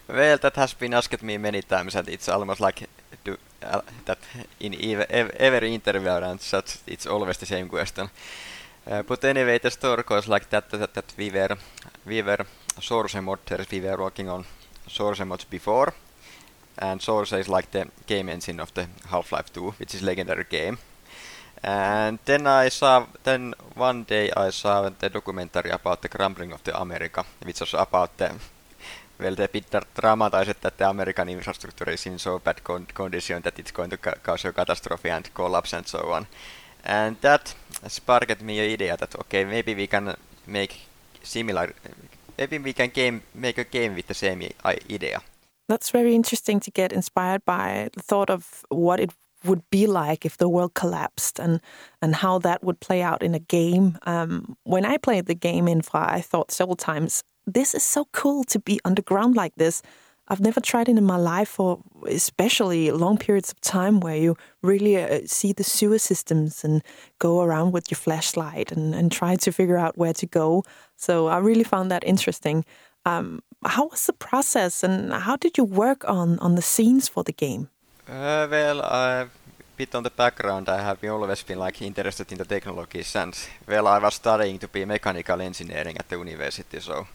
Well, 0.08 0.38
that 0.38 0.56
has 0.56 0.72
been 0.72 0.94
asked 0.94 1.22
me 1.22 1.38
many 1.38 1.62
times, 1.62 1.94
and 1.94 2.08
it's 2.08 2.28
almost 2.28 2.60
like 2.60 2.88
do, 3.28 3.36
uh, 3.62 3.82
that 4.04 4.18
in 4.60 4.74
ev- 4.74 5.30
every 5.38 5.74
interview 5.74 6.10
and 6.10 6.40
such, 6.40 6.78
it's 6.86 7.06
always 7.06 7.38
the 7.38 7.46
same 7.46 7.68
question. 7.68 8.08
Uh, 8.90 9.02
but 9.02 9.24
anyway, 9.24 9.58
the 9.58 9.70
story 9.70 10.02
goes 10.02 10.28
like 10.28 10.48
that, 10.50 10.70
that, 10.70 10.94
that 10.94 11.12
we 11.18 11.30
were 11.30 11.56
we 12.06 12.22
were 12.22 12.46
source 12.80 13.14
modders, 13.14 13.70
we 13.70 13.80
were 13.80 13.96
working 13.98 14.28
on 14.28 14.44
source 14.86 15.24
mods 15.24 15.44
before, 15.44 15.92
and 16.78 17.02
source 17.02 17.32
is 17.32 17.48
like 17.48 17.70
the 17.70 17.86
game 18.06 18.28
engine 18.28 18.60
of 18.60 18.72
the 18.74 18.86
Half-Life 19.10 19.52
2, 19.52 19.70
which 19.78 19.94
is 19.94 20.02
legendary 20.02 20.44
game. 20.48 20.78
And 21.62 22.18
then 22.24 22.46
I 22.46 22.68
saw, 22.68 23.06
then 23.24 23.54
one 23.74 24.04
day 24.04 24.30
I 24.30 24.50
saw 24.50 24.88
the 24.88 25.10
documentary 25.10 25.70
about 25.70 26.02
the 26.02 26.08
crumbling 26.08 26.52
of 26.52 26.62
the 26.62 26.80
America, 26.80 27.24
which 27.42 27.60
was 27.60 27.74
about 27.74 28.16
the 28.16 28.30
well, 29.20 29.34
they 29.34 29.46
bit 29.46 29.74
dramatize 29.94 30.54
that 30.60 30.78
the 30.78 30.88
American 30.88 31.28
infrastructure 31.28 31.90
is 31.90 32.06
in 32.06 32.18
so 32.18 32.38
bad 32.38 32.62
con- 32.62 32.86
condition 32.86 33.42
that 33.42 33.58
it's 33.58 33.72
going 33.72 33.90
to 33.90 33.96
ca- 33.96 34.18
cause 34.22 34.44
a 34.44 34.52
catastrophe 34.52 35.10
and 35.10 35.32
collapse 35.34 35.72
and 35.72 35.86
so 35.86 36.12
on. 36.12 36.26
And 36.84 37.16
that 37.20 37.54
sparked 37.88 38.42
me 38.42 38.58
an 38.58 38.72
idea 38.72 38.96
that 38.96 39.14
okay, 39.20 39.44
maybe 39.44 39.74
we 39.74 39.86
can 39.86 40.14
make 40.46 40.76
similar, 41.22 41.74
maybe 42.36 42.58
we 42.58 42.72
can 42.72 42.90
game 42.90 43.22
make 43.34 43.58
a 43.58 43.64
game 43.64 43.94
with 43.94 44.06
the 44.06 44.14
same 44.14 44.42
idea. 44.64 45.20
That's 45.68 45.90
very 45.90 46.14
interesting 46.14 46.60
to 46.60 46.70
get 46.70 46.92
inspired 46.92 47.44
by 47.44 47.90
the 47.92 48.02
thought 48.02 48.30
of 48.30 48.64
what 48.70 49.00
it 49.00 49.12
would 49.44 49.62
be 49.70 49.86
like 49.86 50.24
if 50.24 50.36
the 50.36 50.48
world 50.48 50.74
collapsed 50.74 51.38
and 51.38 51.60
and 52.02 52.16
how 52.16 52.38
that 52.38 52.64
would 52.64 52.80
play 52.80 53.02
out 53.02 53.22
in 53.22 53.34
a 53.34 53.38
game. 53.38 53.98
Um, 54.02 54.56
when 54.64 54.84
I 54.84 54.96
played 54.96 55.26
the 55.26 55.34
game 55.34 55.68
Infra, 55.68 56.12
I 56.12 56.20
thought 56.20 56.50
several 56.50 56.76
times, 56.76 57.22
"This 57.54 57.74
is 57.74 57.82
so 57.82 58.06
cool 58.12 58.44
to 58.44 58.58
be 58.58 58.80
underground 58.84 59.36
like 59.36 59.54
this." 59.56 59.82
I've 60.30 60.40
never 60.40 60.60
tried 60.60 60.88
it 60.88 60.98
in 60.98 61.04
my 61.04 61.16
life 61.16 61.48
for 61.48 61.80
especially 62.06 62.90
long 62.90 63.16
periods 63.16 63.50
of 63.50 63.60
time 63.62 64.00
where 64.00 64.16
you 64.16 64.36
really 64.62 65.02
uh, 65.02 65.20
see 65.26 65.52
the 65.54 65.64
sewer 65.64 65.98
systems 65.98 66.64
and 66.64 66.82
go 67.18 67.40
around 67.40 67.72
with 67.72 67.90
your 67.90 67.96
flashlight 67.96 68.70
and, 68.70 68.94
and 68.94 69.10
try 69.10 69.36
to 69.36 69.52
figure 69.52 69.78
out 69.78 69.96
where 69.96 70.12
to 70.12 70.26
go. 70.26 70.64
So 70.96 71.28
I 71.28 71.38
really 71.38 71.64
found 71.64 71.90
that 71.90 72.04
interesting. 72.04 72.64
Um, 73.06 73.40
how 73.64 73.86
was 73.86 74.04
the 74.06 74.12
process 74.12 74.84
and 74.84 75.12
how 75.12 75.36
did 75.36 75.56
you 75.56 75.64
work 75.64 76.06
on, 76.06 76.38
on 76.40 76.56
the 76.56 76.62
scenes 76.62 77.08
for 77.08 77.24
the 77.24 77.32
game? 77.32 77.70
Uh, 78.06 78.46
well, 78.50 78.80
a 78.80 79.30
bit 79.76 79.94
on 79.94 80.02
the 80.02 80.10
background, 80.10 80.68
I 80.68 80.82
have 80.82 81.02
always 81.04 81.42
been 81.42 81.58
like 81.58 81.80
interested 81.80 82.30
in 82.32 82.38
the 82.38 82.44
technologies 82.44 83.16
and 83.16 83.34
well, 83.66 83.86
I 83.86 83.98
was 83.98 84.14
studying 84.14 84.58
to 84.58 84.68
be 84.68 84.84
mechanical 84.84 85.40
engineering 85.40 85.96
at 85.96 86.08
the 86.08 86.18
university, 86.18 86.80
so 86.80 87.06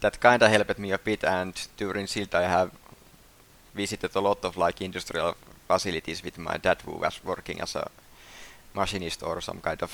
that 0.00 0.20
kind 0.20 0.42
of 0.42 0.50
helped 0.50 0.78
me 0.78 0.92
a 0.92 0.98
bit. 0.98 1.24
And 1.24 1.54
during 1.76 2.06
SILT, 2.06 2.34
I 2.34 2.48
have 2.48 2.70
visited 3.74 4.14
a 4.14 4.20
lot 4.20 4.44
of 4.44 4.56
like 4.56 4.80
industrial 4.80 5.36
facilities 5.66 6.22
with 6.24 6.38
my 6.38 6.56
dad, 6.56 6.82
who 6.82 6.92
was 6.92 7.20
working 7.24 7.60
as 7.60 7.76
a 7.76 7.90
machinist 8.74 9.22
or 9.22 9.40
some 9.40 9.60
kind 9.60 9.82
of 9.82 9.92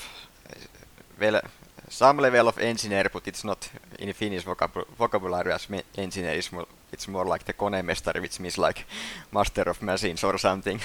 well, 1.19 1.41
some 1.89 2.17
level 2.17 2.47
of 2.47 2.57
engineer, 2.57 3.09
but 3.11 3.27
it's 3.27 3.43
not 3.43 3.69
in 3.99 4.13
Finnish 4.13 4.43
vocab- 4.43 4.87
vocabulary 4.97 5.51
as 5.51 5.67
engineer. 5.97 6.33
It's 6.33 6.51
more, 6.51 6.67
it's 6.91 7.07
more 7.07 7.25
like 7.25 7.45
the 7.45 7.53
konemestari, 7.53 8.21
which 8.21 8.39
means 8.39 8.57
like 8.57 8.85
master 9.31 9.63
of 9.63 9.81
machines 9.81 10.23
or 10.23 10.37
something. 10.37 10.79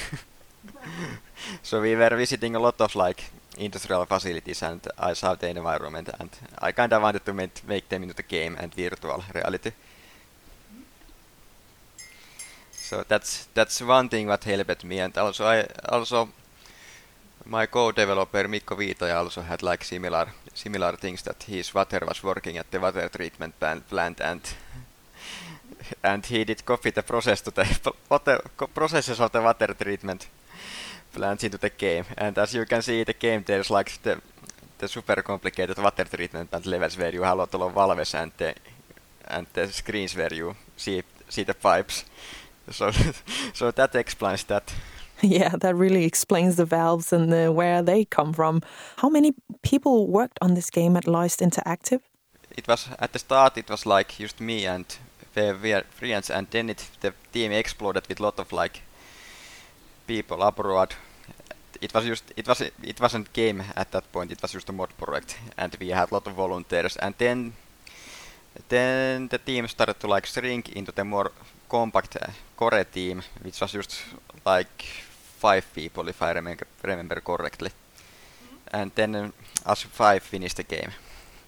so 1.62 1.80
we 1.80 1.96
were 1.96 2.16
visiting 2.16 2.54
a 2.54 2.60
lot 2.60 2.80
of 2.80 2.94
like 2.94 3.24
industrial 3.58 4.06
facilities 4.06 4.62
and 4.62 4.86
I 4.98 5.12
saw 5.14 5.34
the 5.34 5.48
environment 5.48 6.10
and 6.18 6.30
I 6.58 6.72
kind 6.72 6.92
of 6.92 7.02
wanted 7.02 7.24
to 7.24 7.32
make, 7.32 7.88
them 7.88 8.02
into 8.02 8.14
the 8.14 8.22
game 8.22 8.56
and 8.58 8.74
virtual 8.74 9.24
reality. 9.34 9.72
So 12.72 13.04
that's 13.06 13.46
that's 13.54 13.80
one 13.80 14.08
thing 14.08 14.26
what 14.26 14.44
helped 14.44 14.84
me 14.84 14.98
and 14.98 15.16
also 15.16 15.44
I 15.46 15.66
also 15.88 16.28
my 17.46 17.66
co-developer 17.66 18.48
Mikko 18.48 18.76
Viitoja 18.76 19.16
also 19.16 19.42
had 19.42 19.62
like 19.62 19.84
similar 19.84 20.28
similar 20.54 20.96
things 20.96 21.22
that 21.22 21.42
his 21.44 21.72
water 21.74 22.00
was 22.06 22.22
working 22.22 22.58
at 22.58 22.70
the 22.70 22.80
water 22.80 23.08
treatment 23.08 23.54
plant 23.88 24.20
and 24.20 24.40
and 26.02 26.26
he 26.26 26.44
did 26.44 26.64
copy 26.64 26.90
the 26.90 27.02
process 27.02 27.40
to 27.42 27.50
the 27.50 27.92
water 28.10 28.40
processes 28.74 29.20
of 29.20 29.30
the 29.30 29.40
water 29.40 29.74
treatment 29.74 30.26
plants 31.12 31.44
into 31.44 31.58
the 31.58 31.70
game. 31.70 32.04
And 32.16 32.38
as 32.38 32.54
you 32.54 32.64
can 32.66 32.82
see, 32.82 33.04
the 33.04 33.14
game 33.14 33.42
there's 33.46 33.70
like 33.70 34.02
the 34.02 34.20
the 34.78 34.88
super 34.88 35.22
complicated 35.22 35.78
water 35.78 36.04
treatment 36.04 36.50
plant 36.50 36.66
levels 36.66 36.96
where 36.96 37.12
you 37.12 37.22
have 37.22 37.34
a 37.34 37.36
lot 37.36 37.54
of 37.54 37.74
valves 37.74 38.14
and 38.14 38.32
the 38.36 38.54
and 39.28 39.46
the 39.52 39.68
screens 39.68 40.16
where 40.16 40.34
you 40.34 40.56
see 40.76 41.02
see 41.28 41.44
the 41.44 41.54
pipes. 41.54 42.04
So 42.70 42.90
so 43.52 43.70
that 43.70 43.94
explains 43.94 44.44
that. 44.44 44.74
Yeah, 45.22 45.56
that 45.60 45.76
really 45.76 46.04
explains 46.04 46.56
the 46.56 46.64
valves 46.64 47.12
and 47.12 47.30
the, 47.30 47.52
where 47.52 47.82
they 47.82 48.06
come 48.06 48.32
from. 48.32 48.62
How 48.96 49.10
many 49.10 49.34
people 49.62 50.06
worked 50.06 50.38
on 50.40 50.54
this 50.54 50.70
game 50.70 50.96
at 50.96 51.06
Loist 51.06 51.40
Interactive? 51.40 52.00
It 52.56 52.66
was 52.66 52.88
at 52.98 53.12
the 53.12 53.18
start. 53.18 53.58
It 53.58 53.68
was 53.68 53.84
like 53.84 54.16
just 54.18 54.40
me 54.40 54.64
and 54.64 54.86
we 55.36 55.82
friends, 55.90 56.30
and 56.30 56.46
then 56.50 56.70
it, 56.70 56.88
the 57.00 57.12
team 57.32 57.52
exploded 57.52 58.06
with 58.08 58.20
a 58.20 58.22
lot 58.22 58.38
of 58.38 58.52
like 58.52 58.82
people 60.10 60.42
abroad. 60.42 60.90
It 61.80 61.94
was 61.94 62.04
just 62.04 62.24
it 62.36 62.46
was 62.48 62.60
it 62.92 62.98
wasn't 63.00 63.32
game 63.32 63.62
at 63.76 63.88
that 63.92 64.06
point. 64.12 64.32
It 64.32 64.42
was 64.42 64.52
just 64.52 64.68
a 64.68 64.72
mod 64.72 64.90
project, 64.98 65.38
and 65.56 65.76
we 65.80 65.88
had 65.98 66.10
a 66.10 66.14
lot 66.14 66.26
of 66.26 66.34
volunteers. 66.34 66.96
And 66.96 67.14
then 67.18 67.52
then 68.68 69.28
the 69.28 69.38
team 69.38 69.68
started 69.68 70.00
to 70.00 70.06
like 70.14 70.26
shrink 70.26 70.68
into 70.78 70.92
the 70.92 71.04
more 71.04 71.30
compact 71.68 72.16
uh, 72.16 72.26
core 72.56 72.84
team, 72.84 73.22
which 73.42 73.60
was 73.60 73.72
just 73.72 74.02
like 74.44 74.82
five 75.38 75.64
people, 75.74 76.08
if 76.08 76.22
I 76.22 76.32
remember 76.32 76.66
remember 76.82 77.20
correctly. 77.20 77.70
And 78.72 78.90
then 78.94 79.14
uh, 79.14 79.30
us 79.72 79.82
five 79.82 80.22
finished 80.22 80.56
the 80.56 80.64
game. 80.64 80.92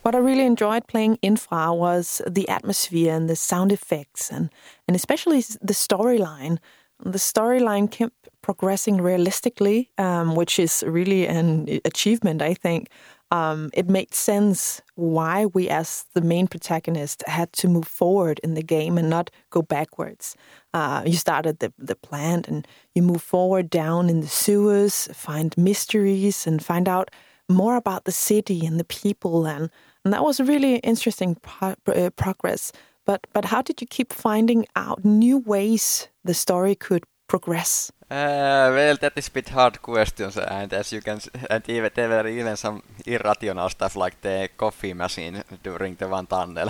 What 0.03 0.15
I 0.15 0.19
really 0.19 0.47
enjoyed 0.47 0.87
playing 0.87 1.19
Infra 1.23 1.75
was 1.75 2.23
the 2.37 2.49
atmosphere 2.49 3.15
and 3.17 3.29
the 3.29 3.37
sound 3.37 3.73
effects, 3.73 4.33
and 4.33 4.51
and 4.87 4.97
especially 4.97 5.41
the 5.69 5.75
storyline. 5.75 6.59
The 7.05 7.19
storyline 7.19 7.91
kept 7.91 8.29
progressing 8.43 9.01
realistically, 9.01 9.91
um, 9.99 10.35
which 10.37 10.59
is 10.59 10.85
really 10.87 11.27
an 11.27 11.81
achievement, 11.85 12.43
I 12.43 12.55
think. 12.55 12.89
Um, 13.33 13.71
it 13.73 13.89
made 13.89 14.15
sense 14.15 14.83
why 14.95 15.47
we, 15.47 15.69
as 15.71 16.05
the 16.13 16.21
main 16.21 16.47
protagonist, 16.47 17.25
had 17.27 17.53
to 17.55 17.69
move 17.69 17.89
forward 17.89 18.41
in 18.45 18.55
the 18.55 18.63
game 18.63 18.99
and 18.99 19.09
not 19.09 19.31
go 19.49 19.63
backwards. 19.63 20.37
Uh, 20.75 21.03
you 21.07 21.15
started 21.15 21.59
the, 21.61 21.73
the 21.79 21.97
plant 21.97 22.47
and 22.47 22.69
you 22.95 23.03
move 23.03 23.23
forward 23.23 23.71
down 23.71 24.11
in 24.11 24.21
the 24.21 24.27
sewers, 24.27 25.09
find 25.15 25.57
mysteries, 25.57 26.47
and 26.47 26.63
find 26.63 26.89
out 26.89 27.11
more 27.49 27.77
about 27.77 28.05
the 28.05 28.13
city 28.13 28.67
and 28.67 28.79
the 28.79 28.85
people. 28.85 29.47
And, 29.47 29.71
and 30.05 30.13
that 30.13 30.23
was 30.23 30.39
a 30.39 30.45
really 30.45 30.77
interesting 30.77 31.37
pro- 31.37 31.77
uh, 31.87 32.11
progress. 32.11 32.71
But, 33.05 33.27
but 33.33 33.47
how 33.47 33.63
did 33.63 33.81
you 33.81 33.87
keep 33.87 34.13
finding 34.13 34.67
out 34.77 35.05
new 35.05 35.39
ways 35.39 36.09
the 36.25 36.35
story 36.35 36.75
could 36.75 37.05
progress? 37.27 37.91
Uh, 38.11 38.69
well, 38.77 38.97
that 39.01 39.17
is 39.17 39.29
a 39.29 39.31
bit 39.31 39.49
hard 39.49 39.81
questions, 39.81 40.37
and 40.37 40.73
as 40.75 40.93
you 40.93 41.01
can, 41.01 41.19
and 41.49 41.67
even 41.69 41.91
there 41.95 42.09
were 42.11 42.29
even 42.29 42.57
some 42.57 42.83
irrational 43.07 43.71
stuff 43.71 43.97
like 43.97 44.21
the 44.21 44.51
coffee 44.57 44.93
machine 44.93 45.43
during 45.63 45.95
the 45.95 46.07
one 46.07 46.27
tunnel. 46.27 46.69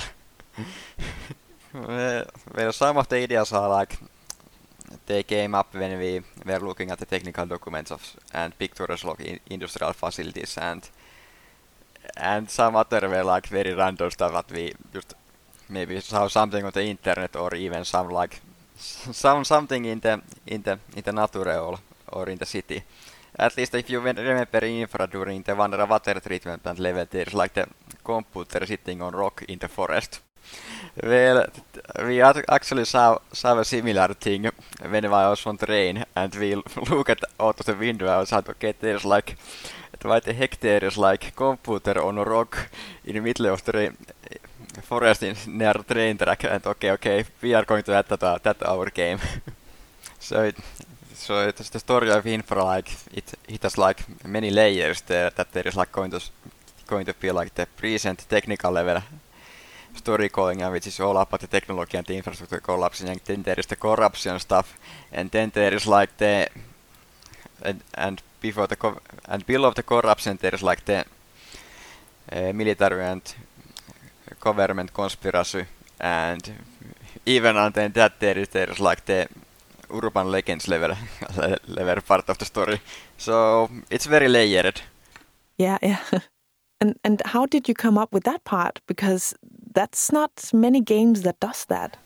well, 1.75 2.73
some 2.73 2.97
of 2.97 3.09
the 3.09 3.17
ideas 3.17 3.53
are 3.53 3.69
like 3.69 3.99
they 5.07 5.25
came 5.25 5.57
up 5.57 5.75
when 5.75 5.99
we 5.99 6.21
were 6.47 6.61
looking 6.61 6.93
at 6.93 6.99
the 6.99 7.07
technical 7.07 7.47
documents 7.47 7.91
of 7.91 8.17
and 8.33 8.57
pictures 8.57 9.05
of 9.05 9.21
industrial 9.51 9.93
facilities, 9.95 10.57
and 10.59 10.89
and 12.17 12.49
some 12.51 12.77
other 12.77 13.09
were 13.09 13.25
like 13.25 13.49
very 13.49 13.75
random 13.75 14.11
stuff 14.11 14.33
that 14.33 14.53
we 14.53 14.73
just 14.93 15.15
maybe 15.69 16.01
saw 16.01 16.29
something 16.29 16.65
on 16.65 16.73
the 16.73 16.85
internet 16.85 17.37
or 17.37 17.55
even 17.55 17.85
some 17.85 18.09
like 18.09 18.41
some 19.13 19.45
something 19.45 19.85
in 19.85 20.01
the 20.01 20.21
in 20.47 20.63
the 20.63 20.79
in 20.97 21.03
the 21.03 21.13
nature 21.13 21.59
or, 21.59 21.79
or 22.09 22.29
in 22.29 22.39
the 22.39 22.47
city. 22.47 22.83
At 23.39 23.57
least 23.57 23.75
if 23.75 23.89
you 23.89 24.01
remember 24.01 24.65
infra 24.65 25.07
during 25.07 25.43
the 25.43 25.55
one 25.55 25.71
water 25.89 26.21
treatment 26.21 26.63
plant 26.63 26.79
level, 26.79 27.07
there's 27.11 27.33
like 27.33 27.55
the 27.55 27.67
computer 28.05 28.67
sitting 28.67 29.01
on 29.01 29.15
rock 29.15 29.43
in 29.49 29.59
the 29.59 29.69
forest. 29.69 30.21
Well, 31.03 31.47
we 32.05 32.21
actually 32.21 32.85
saw, 32.85 33.19
saw 33.33 33.59
a 33.59 33.65
similar 33.65 34.09
thing 34.15 34.51
when 34.87 35.05
I 35.07 35.31
was 35.31 35.47
on 35.47 35.57
train 35.57 36.05
and 36.15 36.35
we 36.35 36.55
look 36.91 37.09
at 37.09 37.25
out 37.41 37.61
of 37.61 37.67
the 37.67 37.75
window 37.75 38.19
and 38.19 38.29
said, 38.29 38.49
okay, 38.49 38.75
there's 38.79 39.05
like, 39.05 39.39
why 40.03 40.21
the 40.21 40.35
heck 40.35 40.61
there 40.61 40.85
is 40.85 40.99
like 40.99 41.35
computer 41.35 42.03
on 42.03 42.19
a 42.19 42.25
rock 42.25 42.69
in 43.05 43.15
the 43.15 43.21
middle 43.21 43.47
of 43.47 43.65
the 43.65 43.95
forest 44.81 45.23
in 45.23 45.37
near 45.47 45.75
train 45.75 46.17
track 46.17 46.45
and 46.45 46.67
okay, 46.67 46.91
okay, 46.93 47.25
we 47.43 47.55
are 47.55 47.65
going 47.65 47.83
to 47.83 47.93
add 47.93 48.09
that, 48.09 48.23
uh, 48.23 48.39
that 48.43 48.63
our 48.63 48.91
game. 48.91 49.19
so 50.19 50.45
it, 50.45 50.57
so 51.15 51.49
it's 51.49 51.71
the 51.71 51.79
story 51.79 52.11
of 52.11 52.27
infra 52.27 52.65
like 52.65 52.91
it 53.13 53.35
it 53.49 53.63
has 53.63 53.79
like 53.79 54.05
many 54.25 54.51
layers 54.51 55.03
there 55.03 55.31
that 55.31 55.53
there 55.53 55.69
is 55.69 55.77
like 55.77 55.93
going 55.93 56.11
to 56.11 56.21
going 56.87 57.05
to 57.07 57.15
be 57.15 57.31
like 57.31 57.55
the 57.55 57.67
present 57.77 58.25
technical 58.29 58.73
level 58.73 59.01
story 59.95 60.29
calling, 60.29 60.61
which 60.73 60.87
is 60.87 61.01
all 61.01 61.17
about 61.17 61.41
the 61.41 61.47
technology 61.47 61.97
and 61.97 62.07
the 62.07 62.17
infrastructure 62.17 62.61
collapsing, 62.61 63.09
and 63.09 63.21
then 63.25 63.43
there 63.43 63.61
is 63.61 63.67
the 63.67 63.77
corruption 63.77 64.39
stuff, 64.39 64.79
and 65.13 65.31
then 65.31 65.51
there 65.55 65.75
is 65.75 65.87
like 65.87 66.17
the 66.17 66.49
and, 67.63 67.81
and 67.95 68.23
before 68.41 68.67
the 68.67 68.77
and 69.29 69.47
below 69.47 69.71
the 69.71 69.83
corruption 69.83 70.39
there 70.41 70.55
is 70.55 70.63
like 70.63 70.85
the 70.85 71.05
uh, 72.33 72.53
military 72.53 73.05
and 73.05 73.23
government 74.43 74.93
conspiracy, 74.93 75.65
and 76.01 76.53
even 77.27 77.57
under 77.57 77.89
that 77.89 78.13
there 78.21 78.39
is 78.39 78.49
there 78.49 78.71
is 78.71 78.81
like 78.81 79.05
the 79.05 79.29
urban 79.91 80.31
legends 80.31 80.69
level 80.69 80.97
level 81.69 82.03
part 82.03 82.29
of 82.29 82.39
the 82.39 82.45
story. 82.45 82.81
So 83.19 83.69
it's 83.91 84.07
very 84.07 84.29
layered. 84.29 84.81
Yeah, 85.59 85.79
yeah. 85.83 85.99
And 86.83 86.95
and 87.05 87.23
how 87.25 87.47
did 87.47 87.69
you 87.69 87.75
come 87.75 88.03
up 88.03 88.13
with 88.13 88.25
that 88.25 88.43
part? 88.45 88.81
Because 88.87 89.37
that's 89.75 90.13
not 90.13 90.31
many 90.53 90.81
games 90.81 91.23
that 91.23 91.37
does 91.41 91.65
that. 91.67 91.97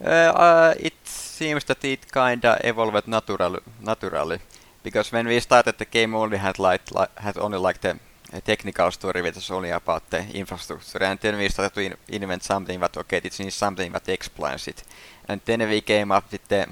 Uh, 0.00 0.32
uh, 0.34 0.74
it 0.78 0.94
seems 1.04 1.64
that 1.64 1.84
it 1.84 2.12
kinda 2.12 2.58
evolved 2.64 3.06
natural, 3.06 3.58
naturally, 3.80 4.38
because 4.82 5.12
when 5.12 5.28
we 5.28 5.40
started 5.40 5.78
the 5.78 5.84
game, 5.84 6.16
only 6.16 6.36
had 6.36 6.58
like, 6.58 6.90
like 6.90 7.18
had 7.18 7.38
only 7.38 7.58
like 7.58 7.80
the 7.80 7.98
technical 8.40 8.90
story 8.90 9.22
which 9.22 9.36
was 9.36 9.50
only 9.50 9.70
about 9.70 10.10
the 10.10 10.22
infrastructure, 10.34 11.02
and 11.02 11.20
then 11.20 11.36
we 11.36 11.48
started 11.48 11.74
to 11.74 11.80
in 11.80 12.22
invent 12.22 12.42
something 12.42 12.80
that 12.80 12.96
okay, 12.96 13.20
it 13.22 13.38
needs 13.38 13.54
something 13.54 13.92
that 13.92 14.08
explains 14.08 14.68
it, 14.68 14.82
and 15.28 15.40
then 15.44 15.68
we 15.68 15.80
came 15.80 16.12
up 16.12 16.30
with 16.32 16.46
the 16.48 16.66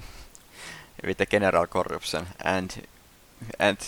with 1.04 1.16
the 1.18 1.26
general 1.26 1.66
corruption, 1.66 2.26
and 2.40 2.86
and 3.58 3.78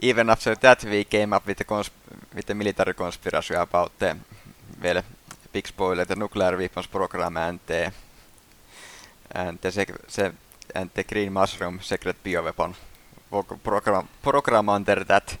even 0.00 0.30
after 0.30 0.54
that 0.54 0.84
we 0.84 1.04
came 1.04 1.32
up 1.32 1.46
with 1.46 1.58
the 1.58 1.90
with 2.34 2.46
the 2.46 2.54
military 2.54 2.94
conspiracy 2.94 3.54
about 3.54 3.98
the 3.98 4.16
well 4.82 5.02
big 5.52 5.66
spoiler 5.66 6.04
the 6.04 6.16
nuclear 6.16 6.56
weapons 6.56 6.86
program 6.86 7.36
and 7.36 7.60
the 7.66 7.92
and 9.30 9.58
the 9.60 9.70
sec- 9.70 10.34
and 10.74 10.90
the 10.94 11.04
green 11.04 11.32
mushroom 11.32 11.80
secret 11.82 12.16
bioweapon 12.24 12.74
program 13.62 14.08
program 14.22 14.68
under 14.68 15.04
that 15.04 15.38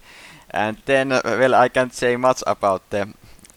and 0.50 0.76
then 0.86 1.08
well 1.08 1.54
I 1.54 1.68
can't 1.68 1.94
say 1.94 2.16
much 2.16 2.42
about 2.46 2.90
the 2.90 3.08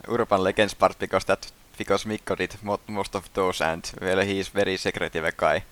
urban 0.08 0.44
legends 0.44 0.74
part 0.74 1.00
because 1.00 1.26
that 1.26 1.52
because 1.78 2.06
Mikko 2.06 2.36
did 2.36 2.56
most 2.88 3.16
of 3.16 3.30
those 3.34 3.62
and 3.62 3.92
well 4.02 4.20
he 4.22 4.40
is 4.40 4.50
very 4.50 4.78
secretive 4.78 5.38
guy 5.38 5.64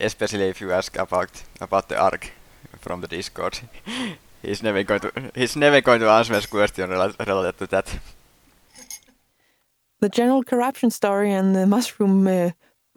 especially 0.00 0.48
if 0.48 0.60
you 0.60 0.72
ask 0.72 0.96
about 0.98 1.42
about 1.60 1.88
the 1.88 1.98
arc 1.98 2.32
from 2.80 3.00
the 3.00 3.08
discord 3.08 3.60
he's 4.42 4.62
never 4.62 4.82
going 4.82 5.00
to 5.00 5.12
he's 5.34 5.56
never 5.56 5.80
going 5.80 6.00
to 6.00 6.08
answer 6.08 6.34
this 6.34 6.46
question 6.46 6.90
related 6.90 7.58
to 7.58 7.66
that. 7.66 7.98
The 10.00 10.08
general 10.08 10.44
corruption 10.44 10.90
story 10.90 11.32
and 11.32 11.56
the 11.56 11.66
mushroom 11.66 12.26
uh, 12.26 12.50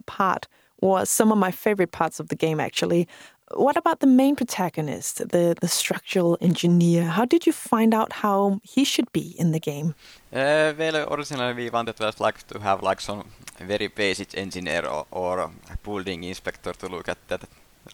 part 0.06 0.46
was 0.80 1.10
some 1.10 1.32
of 1.32 1.38
my 1.38 1.50
favorite 1.50 1.90
parts 1.90 2.20
of 2.20 2.28
the 2.28 2.36
game. 2.36 2.60
Actually, 2.60 3.08
what 3.54 3.76
about 3.76 4.00
the 4.00 4.06
main 4.06 4.36
protagonist, 4.36 5.28
the 5.28 5.54
the 5.60 5.68
structural 5.68 6.36
engineer? 6.40 7.04
How 7.04 7.24
did 7.24 7.46
you 7.46 7.52
find 7.52 7.94
out 7.94 8.12
how 8.12 8.60
he 8.62 8.84
should 8.84 9.12
be 9.12 9.34
in 9.38 9.52
the 9.52 9.60
game? 9.60 9.94
Uh, 10.32 10.72
well, 10.78 10.96
originally 11.12 11.54
we 11.54 11.70
wanted 11.70 11.96
to 11.96 12.12
like 12.20 12.46
to 12.48 12.58
have 12.60 12.82
like 12.82 13.00
some 13.00 13.24
very 13.58 13.88
basic 13.88 14.36
engineer 14.36 14.86
or, 14.86 15.06
or 15.10 15.50
building 15.82 16.24
inspector 16.24 16.72
to 16.72 16.86
look 16.88 17.08
at 17.08 17.18
that 17.28 17.42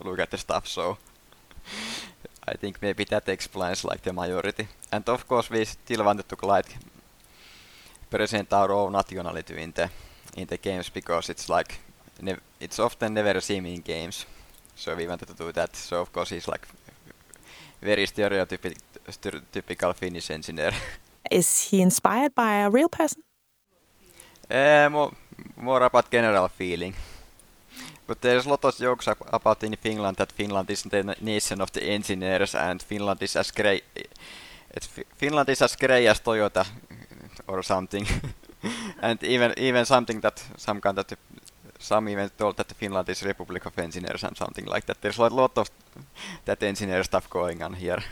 look 0.04 0.20
at 0.20 0.30
the 0.30 0.38
stuff. 0.38 0.66
So 0.66 0.98
I 2.48 2.56
think 2.56 2.82
maybe 2.82 3.04
that 3.04 3.28
explains 3.28 3.84
like 3.84 4.02
the 4.02 4.12
majority. 4.12 4.68
And 4.92 5.08
of 5.08 5.26
course 5.26 5.50
we 5.50 5.64
still 5.64 6.04
wanted 6.04 6.28
to 6.28 6.46
like 6.46 6.76
present 8.10 8.52
our 8.52 8.72
own 8.72 8.92
nationality 8.92 9.62
in 9.62 9.72
the 9.72 9.90
in 10.36 10.46
the 10.46 10.58
games 10.58 10.90
because 10.90 11.28
it's 11.32 11.48
like 11.48 11.78
it's 12.60 12.78
often 12.78 13.14
never 13.14 13.40
seen 13.40 13.66
in 13.66 13.80
games. 13.80 14.26
So 14.78 14.94
we 14.94 15.06
wanted 15.06 15.28
to 15.28 15.34
do 15.34 15.52
that. 15.52 15.76
So 15.76 16.00
of 16.00 16.12
course 16.12 16.30
he's 16.30 16.48
like 16.48 16.66
very 17.82 18.06
stereotypical 18.06 19.94
Finnish 19.94 20.30
engineer. 20.30 20.72
Is 21.30 21.70
he 21.70 21.82
inspired 21.82 22.34
by 22.34 22.62
a 22.64 22.70
real 22.70 22.88
person? 22.88 23.22
Uh, 24.50 24.88
more, 24.90 25.12
more 25.56 25.82
about 25.82 26.10
general 26.10 26.48
feeling. 26.48 26.94
But 28.06 28.20
there's 28.22 28.46
a 28.46 28.48
lot 28.48 28.64
of 28.64 28.78
jokes 28.78 29.08
about 29.32 29.62
in 29.64 29.76
Finland 29.76 30.16
that 30.16 30.32
Finland 30.32 30.70
is 30.70 30.82
the 30.82 31.16
nation 31.20 31.60
of 31.60 31.70
the 31.72 31.82
engineers 31.82 32.54
and 32.54 32.82
Finland 32.82 33.22
is 33.22 33.36
as 33.36 33.50
great 33.52 33.84
Finland 35.16 35.48
is 35.48 35.62
as 35.62 35.76
great 35.76 36.06
as 36.06 36.20
Toyota 36.20 36.64
or 37.46 37.62
something. 37.62 38.06
and 39.02 39.22
even 39.22 39.52
even 39.58 39.86
something 39.86 40.20
that 40.20 40.44
some 40.56 40.80
kind 40.80 40.98
of 40.98 41.06
some 41.78 42.08
even 42.08 42.30
told 42.36 42.56
that 42.56 42.72
Finland 42.72 43.08
is 43.08 43.22
Republic 43.22 43.66
of 43.66 43.78
Engineers 43.78 44.24
and 44.24 44.36
something 44.36 44.66
like 44.66 44.86
that. 44.86 45.00
There's 45.00 45.18
a 45.18 45.28
lot 45.28 45.58
of 45.58 45.70
that 46.44 46.62
engineer 46.62 47.04
stuff 47.04 47.30
going 47.30 47.62
on 47.62 47.74
here. 47.74 48.02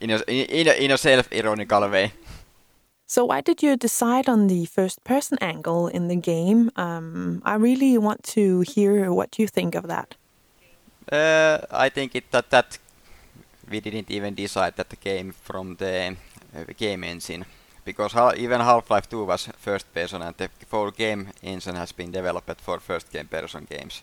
in 0.00 0.10
a, 0.10 0.18
in 0.28 0.68
a, 0.68 0.84
in 0.84 0.90
a 0.90 0.98
self-ironical 0.98 1.88
way. 1.88 2.12
So, 3.06 3.24
why 3.24 3.40
did 3.40 3.62
you 3.62 3.76
decide 3.76 4.28
on 4.28 4.46
the 4.46 4.66
first 4.66 5.02
person 5.02 5.36
angle 5.40 5.88
in 5.88 6.08
the 6.08 6.16
game? 6.16 6.70
Um, 6.76 7.42
I 7.44 7.54
really 7.54 7.98
want 7.98 8.22
to 8.34 8.60
hear 8.60 9.12
what 9.12 9.38
you 9.38 9.48
think 9.48 9.74
of 9.74 9.88
that. 9.88 10.14
Uh, 11.10 11.58
I 11.72 11.88
think 11.88 12.14
it, 12.14 12.30
that 12.30 12.50
that 12.50 12.78
we 13.68 13.80
didn't 13.80 14.10
even 14.10 14.34
decide 14.34 14.76
that 14.76 14.90
the 14.90 14.96
game 14.96 15.32
from 15.32 15.76
the 15.76 16.16
uh, 16.54 16.64
game 16.78 17.02
engine 17.02 17.46
because 17.84 18.12
ha 18.12 18.32
even 18.36 18.60
Half-Life 18.60 19.08
2 19.08 19.24
was 19.24 19.48
first 19.58 19.92
person 19.94 20.22
and 20.22 20.36
the 20.36 20.48
whole 20.70 20.90
game 20.90 21.28
engine 21.42 21.76
has 21.76 21.92
been 21.92 22.10
developed 22.10 22.60
for 22.60 22.80
first 22.80 23.12
game 23.12 23.26
person 23.26 23.66
games. 23.70 24.02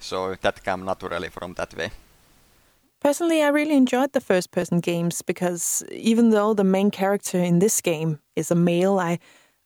So 0.00 0.34
that 0.34 0.64
came 0.64 0.84
naturally 0.84 1.28
from 1.28 1.54
that 1.54 1.74
way. 1.74 1.90
Personally, 3.00 3.42
I 3.42 3.48
really 3.48 3.76
enjoyed 3.76 4.12
the 4.12 4.20
first 4.20 4.52
person 4.52 4.80
games 4.80 5.22
because 5.22 5.84
even 5.90 6.30
though 6.30 6.54
the 6.54 6.64
main 6.64 6.90
character 6.90 7.38
in 7.38 7.58
this 7.58 7.80
game 7.80 8.20
is 8.36 8.50
a 8.50 8.54
male, 8.54 8.98
I 9.00 9.18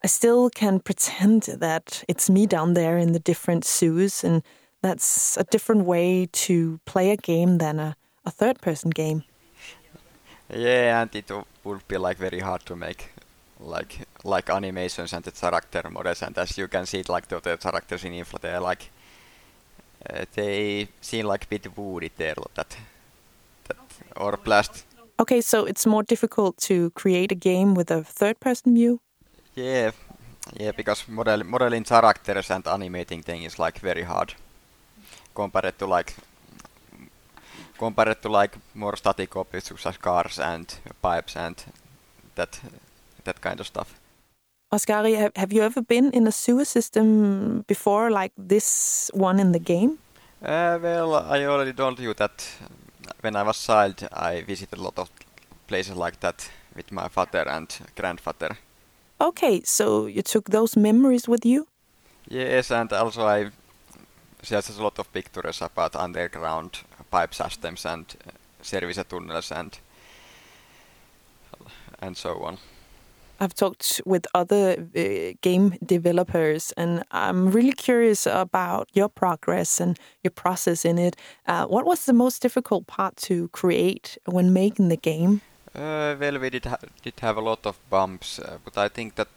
I 0.04 0.08
still 0.08 0.50
can 0.50 0.80
pretend 0.88 1.42
that 1.42 2.04
it's 2.08 2.30
me 2.30 2.46
down 2.46 2.74
there 2.74 2.98
in 2.98 3.12
the 3.12 3.18
different 3.18 3.64
zoos, 3.64 4.24
and 4.24 4.42
that's 4.82 5.36
a 5.36 5.44
different 5.44 5.84
way 5.84 6.28
to 6.32 6.80
play 6.84 7.10
a 7.10 7.16
game 7.16 7.58
than 7.58 7.80
a, 7.80 7.96
a 8.24 8.30
third 8.30 8.60
person 8.60 8.90
game. 8.90 9.22
Yeah, 10.48 11.02
and 11.02 11.14
it 11.14 11.30
would 11.64 11.88
be 11.88 11.98
like 11.98 12.18
very 12.18 12.40
hard 12.40 12.64
to 12.66 12.76
make 12.76 13.10
like 13.60 14.06
like 14.24 14.50
animations 14.50 15.12
and 15.12 15.24
the 15.24 15.30
character 15.30 15.88
models, 15.90 16.22
and 16.22 16.36
as 16.38 16.58
you 16.58 16.68
can 16.68 16.86
see, 16.86 17.02
like 17.08 17.28
the, 17.28 17.40
the 17.40 17.56
characters 17.56 18.04
in 18.04 18.12
Infra, 18.12 18.38
they 18.38 18.58
like 18.58 18.90
uh, 20.10 20.24
they 20.34 20.88
seem 21.00 21.26
like 21.26 21.44
a 21.44 21.48
bit 21.48 21.76
woody 21.76 22.10
there. 22.16 22.34
That 22.54 22.76
that 23.68 23.76
or 24.16 24.36
blast. 24.36 24.84
Okay, 25.18 25.40
so 25.40 25.64
it's 25.64 25.86
more 25.86 26.02
difficult 26.02 26.58
to 26.58 26.90
create 26.90 27.32
a 27.32 27.34
game 27.34 27.74
with 27.74 27.90
a 27.90 28.02
third-person 28.02 28.74
view. 28.74 29.00
Yeah, 29.54 29.92
yeah, 30.60 30.72
because 30.72 31.08
model, 31.08 31.42
modeling 31.44 31.84
characters 31.84 32.50
and 32.50 32.66
animating 32.66 33.22
things 33.22 33.46
is 33.46 33.58
like 33.58 33.78
very 33.78 34.02
hard 34.02 34.34
compared 35.34 35.78
to 35.78 35.86
like 35.86 36.14
compared 37.78 38.20
to 38.22 38.28
like 38.28 38.58
more 38.74 38.96
static 38.96 39.34
objects 39.36 39.68
such 39.68 39.86
as 39.86 39.96
cars 39.96 40.38
and 40.38 40.78
pipes 41.02 41.36
and 41.36 41.64
that 42.34 42.60
that 43.26 43.40
kind 43.40 43.60
of 43.60 43.66
stuff. 43.66 44.00
Oskari, 44.72 45.16
have, 45.16 45.32
have 45.36 45.52
you 45.52 45.62
ever 45.62 45.82
been 45.82 46.10
in 46.12 46.26
a 46.26 46.32
sewer 46.32 46.64
system 46.64 47.64
before, 47.68 48.10
like 48.10 48.32
this 48.36 49.10
one 49.14 49.38
in 49.38 49.52
the 49.52 49.60
game? 49.60 49.98
Uh, 50.42 50.78
well, 50.82 51.14
I 51.14 51.44
already 51.44 51.72
told 51.72 52.00
you 52.00 52.14
that 52.14 52.48
when 53.20 53.36
I 53.36 53.42
was 53.42 53.64
child, 53.64 54.08
I 54.12 54.42
visited 54.42 54.78
a 54.78 54.82
lot 54.82 54.98
of 54.98 55.10
places 55.66 55.96
like 55.96 56.20
that 56.20 56.50
with 56.74 56.90
my 56.92 57.08
father 57.08 57.48
and 57.48 57.68
grandfather. 57.94 58.56
Okay, 59.20 59.62
so 59.64 60.06
you 60.06 60.22
took 60.22 60.50
those 60.50 60.76
memories 60.76 61.28
with 61.28 61.46
you? 61.46 61.66
Yes, 62.28 62.70
and 62.70 62.92
also 62.92 63.26
I 63.26 63.50
there's 64.48 64.78
a 64.78 64.82
lot 64.82 64.98
of 64.98 65.12
pictures 65.12 65.62
about 65.62 65.96
underground 65.96 66.78
pipe 67.10 67.34
systems 67.34 67.86
and 67.86 68.04
service 68.62 69.02
tunnels 69.08 69.52
and 69.52 69.78
and 72.02 72.16
so 72.16 72.42
on. 72.44 72.58
I've 73.38 73.54
talked 73.54 74.00
with 74.06 74.26
other 74.34 74.88
uh, 74.96 75.36
game 75.42 75.74
developers, 75.84 76.72
and 76.76 77.04
I'm 77.10 77.50
really 77.50 77.72
curious 77.72 78.26
about 78.26 78.88
your 78.94 79.08
progress 79.08 79.80
and 79.80 79.98
your 80.22 80.30
process 80.30 80.84
in 80.84 80.98
it. 80.98 81.16
Uh, 81.46 81.66
what 81.66 81.84
was 81.84 82.06
the 82.06 82.12
most 82.12 82.40
difficult 82.42 82.86
part 82.86 83.16
to 83.28 83.48
create 83.48 84.16
when 84.24 84.52
making 84.52 84.88
the 84.88 84.96
game? 84.96 85.42
Uh, 85.74 86.16
well, 86.18 86.38
we 86.38 86.50
did, 86.50 86.64
ha 86.64 86.78
did 87.02 87.20
have 87.20 87.36
a 87.36 87.42
lot 87.42 87.66
of 87.66 87.76
bumps, 87.90 88.38
uh, 88.38 88.56
but 88.64 88.78
I 88.78 88.88
think 88.88 89.14
that 89.16 89.28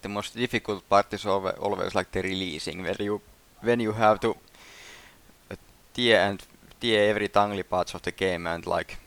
the 0.00 0.08
most 0.08 0.34
difficult 0.34 0.88
part 0.88 1.12
is 1.12 1.26
always, 1.26 1.94
like 1.94 2.10
the 2.12 2.22
releasing, 2.22 2.82
where 2.82 2.96
you 2.98 3.20
when 3.60 3.80
you 3.80 3.92
have 3.92 4.18
to 4.20 4.30
uh, 5.50 5.56
tear 5.94 6.20
and 6.20 6.42
tear 6.80 7.10
every 7.10 7.28
tiny 7.28 7.62
parts 7.62 7.94
of 7.94 8.02
the 8.02 8.10
game 8.10 8.46
and 8.46 8.66
like 8.66 8.98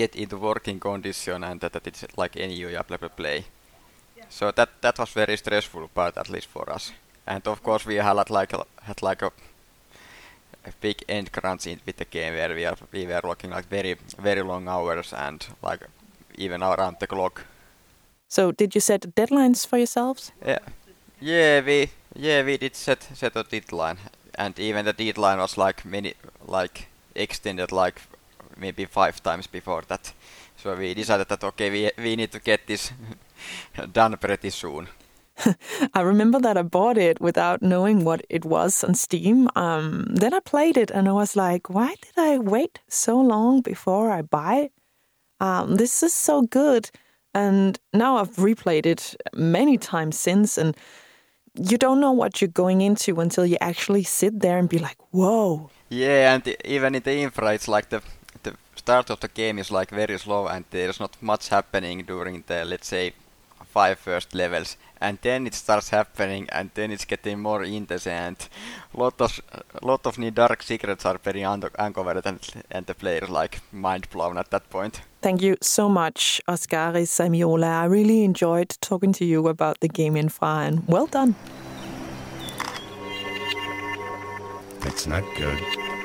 get 0.00 0.16
into 0.16 0.36
working 0.36 0.80
condition 0.80 1.44
and 1.44 1.60
that, 1.60 1.72
that 1.72 1.86
it's 1.86 2.04
like 2.16 2.36
any 2.36 2.54
you 2.54 2.84
play 2.88 3.08
play. 3.16 3.44
So 4.28 4.52
that 4.52 4.68
that 4.80 4.98
was 4.98 5.10
very 5.14 5.36
stressful 5.36 5.88
part, 5.88 6.16
at 6.16 6.28
least 6.28 6.48
for 6.48 6.72
us. 6.76 6.92
And 7.26 7.46
of 7.46 7.62
course, 7.62 7.88
we 7.88 7.96
had 7.96 8.30
like 8.30 8.52
had 8.82 9.02
like 9.02 9.22
a, 9.22 9.32
a 10.64 10.72
big 10.80 11.04
end 11.08 11.30
crunch 11.32 11.66
in, 11.66 11.80
with 11.86 11.96
the 11.96 12.04
game 12.04 12.34
where 12.34 12.54
we 12.54 12.66
are 12.66 12.76
we 12.92 13.06
were 13.06 13.20
working 13.24 13.50
like 13.56 13.68
very 13.70 13.96
very 14.18 14.42
long 14.42 14.68
hours 14.68 15.12
and 15.12 15.46
like 15.62 15.86
even 16.38 16.62
around 16.62 16.96
the 17.00 17.06
clock. 17.06 17.44
So 18.28 18.52
did 18.52 18.74
you 18.74 18.80
set 18.80 19.14
deadlines 19.14 19.66
for 19.66 19.78
yourselves? 19.78 20.32
Yeah, 20.46 20.60
yeah, 21.20 21.60
we 21.66 21.90
yeah 22.14 22.44
we 22.44 22.56
did 22.56 22.76
set 22.76 23.02
set 23.14 23.36
a 23.36 23.42
deadline, 23.42 23.98
and 24.34 24.58
even 24.58 24.84
the 24.84 24.92
deadline 24.92 25.38
was 25.38 25.58
like 25.58 25.84
many 25.84 26.14
like 26.46 26.86
extended 27.14 27.72
like 27.72 28.00
maybe 28.60 28.84
five 28.84 29.22
times 29.22 29.46
before 29.46 29.82
that. 29.88 30.12
So 30.56 30.76
we 30.76 30.94
decided 30.94 31.28
that 31.28 31.44
okay, 31.44 31.70
we 31.70 31.90
we 32.02 32.16
need 32.16 32.32
to 32.32 32.40
get 32.40 32.66
this 32.66 32.92
done 33.92 34.16
pretty 34.16 34.50
soon. 34.50 34.88
I 35.94 36.00
remember 36.00 36.38
that 36.40 36.56
I 36.56 36.62
bought 36.62 36.98
it 36.98 37.20
without 37.20 37.62
knowing 37.62 38.04
what 38.04 38.24
it 38.28 38.44
was 38.44 38.84
on 38.84 38.94
Steam. 38.94 39.48
Um, 39.56 40.06
then 40.10 40.34
I 40.34 40.40
played 40.40 40.76
it 40.76 40.90
and 40.90 41.08
I 41.08 41.12
was 41.12 41.36
like, 41.36 41.70
why 41.70 41.94
did 42.02 42.16
I 42.16 42.38
wait 42.38 42.80
so 42.88 43.18
long 43.20 43.62
before 43.62 44.10
I 44.10 44.22
buy 44.22 44.54
it? 44.56 44.72
Um, 45.40 45.76
this 45.76 46.02
is 46.02 46.12
so 46.12 46.42
good. 46.42 46.90
And 47.32 47.78
now 47.94 48.16
I've 48.16 48.36
replayed 48.36 48.86
it 48.86 49.16
many 49.34 49.78
times 49.78 50.18
since, 50.18 50.58
and 50.58 50.76
you 51.54 51.78
don't 51.78 52.00
know 52.00 52.12
what 52.12 52.40
you're 52.40 52.48
going 52.48 52.80
into 52.80 53.20
until 53.20 53.46
you 53.46 53.56
actually 53.60 54.02
sit 54.02 54.40
there 54.40 54.58
and 54.58 54.68
be 54.68 54.78
like, 54.78 54.96
whoa. 55.10 55.70
Yeah, 55.88 56.34
and 56.34 56.56
even 56.64 56.94
in 56.96 57.02
the 57.02 57.12
infra, 57.12 57.54
it's 57.54 57.68
like 57.68 57.88
the 57.88 58.02
the 58.42 58.54
start 58.76 59.10
of 59.10 59.20
the 59.20 59.28
game 59.28 59.58
is 59.58 59.70
like 59.70 59.90
very 59.90 60.18
slow, 60.18 60.46
and 60.48 60.64
there's 60.70 61.00
not 61.00 61.16
much 61.20 61.48
happening 61.48 62.02
during 62.06 62.44
the 62.46 62.64
let's 62.64 62.88
say 62.88 63.12
five 63.74 63.98
first 63.98 64.34
levels, 64.34 64.76
and 65.00 65.18
then 65.22 65.46
it 65.46 65.54
starts 65.54 65.90
happening, 65.90 66.48
and 66.50 66.70
then 66.74 66.90
it's 66.90 67.04
getting 67.04 67.40
more 67.40 67.62
intense, 67.62 68.06
and 68.06 68.36
lot 68.94 69.20
of 69.20 69.40
lot 69.82 70.06
of 70.06 70.18
new 70.18 70.30
dark 70.30 70.62
secrets 70.62 71.06
are 71.06 71.18
very 71.18 71.42
uncovered, 71.42 72.26
and, 72.26 72.40
and 72.70 72.86
the 72.86 72.94
player 72.94 73.26
like 73.28 73.60
mind 73.72 74.08
blown 74.10 74.38
at 74.38 74.50
that 74.50 74.68
point. 74.70 75.02
Thank 75.22 75.42
you 75.42 75.56
so 75.62 75.88
much, 75.88 76.40
Oskari 76.48 77.04
Samiola. 77.06 77.82
I 77.82 77.84
really 77.84 78.24
enjoyed 78.24 78.70
talking 78.80 79.12
to 79.12 79.24
you 79.24 79.48
about 79.48 79.80
the 79.80 79.88
game 79.88 80.16
infra, 80.16 80.66
and 80.66 80.82
well 80.88 81.06
done. 81.06 81.34
That's 84.80 85.06
not 85.06 85.24
good. 85.36 85.99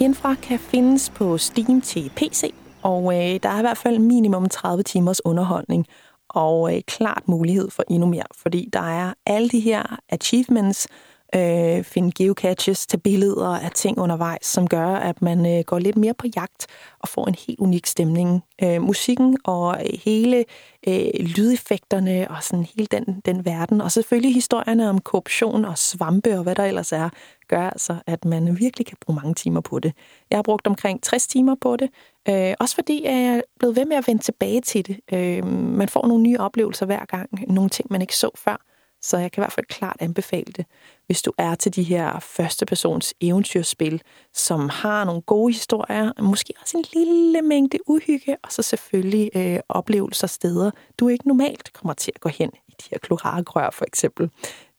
Infra 0.00 0.34
kan 0.34 0.58
findes 0.58 1.10
på 1.10 1.38
Steam 1.38 1.80
til 1.80 2.10
PC, 2.16 2.54
og 2.82 3.14
øh, 3.14 3.40
der 3.42 3.48
er 3.48 3.58
i 3.58 3.60
hvert 3.60 3.78
fald 3.78 3.98
minimum 3.98 4.48
30 4.48 4.82
timers 4.82 5.24
underholdning, 5.24 5.86
og 6.28 6.76
øh, 6.76 6.82
klart 6.86 7.22
mulighed 7.28 7.70
for 7.70 7.84
endnu 7.90 8.08
mere, 8.08 8.24
fordi 8.36 8.68
der 8.72 8.80
er 8.80 9.14
alle 9.26 9.48
de 9.48 9.60
her 9.60 9.98
achievements, 10.08 10.88
øh, 11.34 11.84
finde 11.84 12.12
geocaches 12.12 12.86
til 12.86 12.96
billeder 12.96 13.48
af 13.48 13.70
ting 13.70 13.98
undervejs, 13.98 14.46
som 14.46 14.68
gør, 14.68 14.86
at 14.86 15.22
man 15.22 15.58
øh, 15.58 15.64
går 15.64 15.78
lidt 15.78 15.96
mere 15.96 16.14
på 16.14 16.26
jagt 16.36 16.66
og 17.00 17.08
får 17.08 17.26
en 17.26 17.34
helt 17.46 17.60
unik 17.60 17.86
stemning. 17.86 18.42
Øh, 18.62 18.82
musikken 18.82 19.38
og 19.44 19.76
øh, 19.84 19.98
hele 20.04 20.44
øh, 20.88 21.10
lydeffekterne 21.20 22.30
og 22.30 22.42
sådan 22.42 22.66
hele 22.76 22.86
den, 22.86 23.20
den 23.24 23.44
verden, 23.44 23.80
og 23.80 23.92
selvfølgelig 23.92 24.34
historierne 24.34 24.88
om 24.88 25.00
korruption 25.00 25.64
og 25.64 25.78
svampe 25.78 26.36
og 26.36 26.42
hvad 26.42 26.54
der 26.54 26.64
ellers 26.64 26.92
er, 26.92 27.08
gør 27.48 27.70
altså, 27.70 27.96
at 28.06 28.24
man 28.24 28.58
virkelig 28.58 28.86
kan 28.86 28.96
bruge 29.00 29.16
mange 29.16 29.34
timer 29.34 29.60
på 29.60 29.78
det. 29.78 29.92
Jeg 30.30 30.38
har 30.38 30.42
brugt 30.42 30.66
omkring 30.66 31.02
60 31.02 31.26
timer 31.26 31.54
på 31.60 31.76
det, 31.76 31.90
øh, 32.28 32.54
også 32.60 32.74
fordi 32.74 33.04
jeg 33.04 33.22
er 33.22 33.40
blevet 33.58 33.76
ved 33.76 33.84
med 33.84 33.96
at 33.96 34.06
vende 34.06 34.22
tilbage 34.22 34.60
til 34.60 34.86
det. 34.86 35.00
Øh, 35.12 35.46
man 35.46 35.88
får 35.88 36.06
nogle 36.06 36.22
nye 36.22 36.38
oplevelser 36.38 36.86
hver 36.86 37.04
gang, 37.04 37.30
nogle 37.48 37.70
ting, 37.70 37.86
man 37.90 38.00
ikke 38.00 38.16
så 38.16 38.30
før. 38.36 38.69
Så 39.02 39.18
jeg 39.18 39.32
kan 39.32 39.40
i 39.40 39.42
hvert 39.42 39.52
fald 39.52 39.66
klart 39.66 39.96
anbefale 40.00 40.52
det, 40.56 40.66
hvis 41.06 41.22
du 41.22 41.32
er 41.38 41.54
til 41.54 41.74
de 41.74 41.82
her 41.82 42.20
førstepersons 42.20 43.14
eventyrspil, 43.20 44.02
som 44.34 44.68
har 44.68 45.04
nogle 45.04 45.22
gode 45.22 45.52
historier, 45.52 46.22
måske 46.22 46.54
også 46.62 46.78
en 46.78 46.84
lille 46.94 47.42
mængde 47.42 47.78
uhygge, 47.86 48.36
og 48.42 48.52
så 48.52 48.62
selvfølgelig 48.62 49.30
øh, 49.34 49.58
oplevelser 49.68 50.26
steder, 50.26 50.70
du 50.98 51.08
ikke 51.08 51.28
normalt 51.28 51.72
kommer 51.72 51.94
til 51.94 52.12
at 52.14 52.20
gå 52.20 52.28
hen 52.28 52.50
i 52.68 52.70
de 52.70 52.88
her 52.90 52.98
klorakrør 52.98 53.70
for 53.70 53.84
eksempel. 53.84 54.30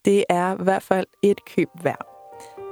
Det 0.06 0.26
er 0.30 0.54
i 0.54 0.64
hvert 0.64 0.84
fald 0.84 1.08
et 1.22 1.46
køb 1.46 1.70
værd. 1.84 2.06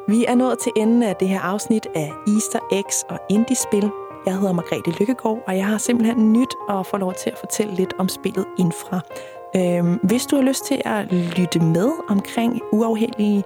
Vi 0.10 0.26
er 0.26 0.36
nået 0.36 0.60
til 0.60 0.72
enden 0.76 1.04
af 1.04 1.16
det 1.16 1.28
her 1.28 1.40
afsnit 1.40 1.88
af 1.96 2.14
Easter 2.28 2.60
Eggs 2.72 3.04
og 3.10 3.20
Indie-spil. 3.30 3.92
Jeg 4.26 4.38
hedder 4.38 4.54
Margrethe 4.54 4.92
Lykkegaard, 5.00 5.44
og 5.48 5.58
jeg 5.58 5.66
har 5.66 5.78
simpelthen 5.78 6.34
nyt 6.34 6.56
at 6.70 6.86
få 6.86 6.98
lov 6.98 7.14
til 7.14 7.30
at 7.30 7.38
fortælle 7.38 7.76
lidt 7.76 7.94
om 7.98 8.10
spillet 8.10 8.46
Infra. 8.60 9.02
Øhm, 9.56 10.00
hvis 10.04 10.26
du 10.26 10.36
har 10.36 10.44
lyst 10.44 10.66
til 10.66 10.82
at 10.86 11.12
lytte 11.12 11.60
med 11.60 11.90
omkring 12.10 12.62
uafhængige... 12.72 13.44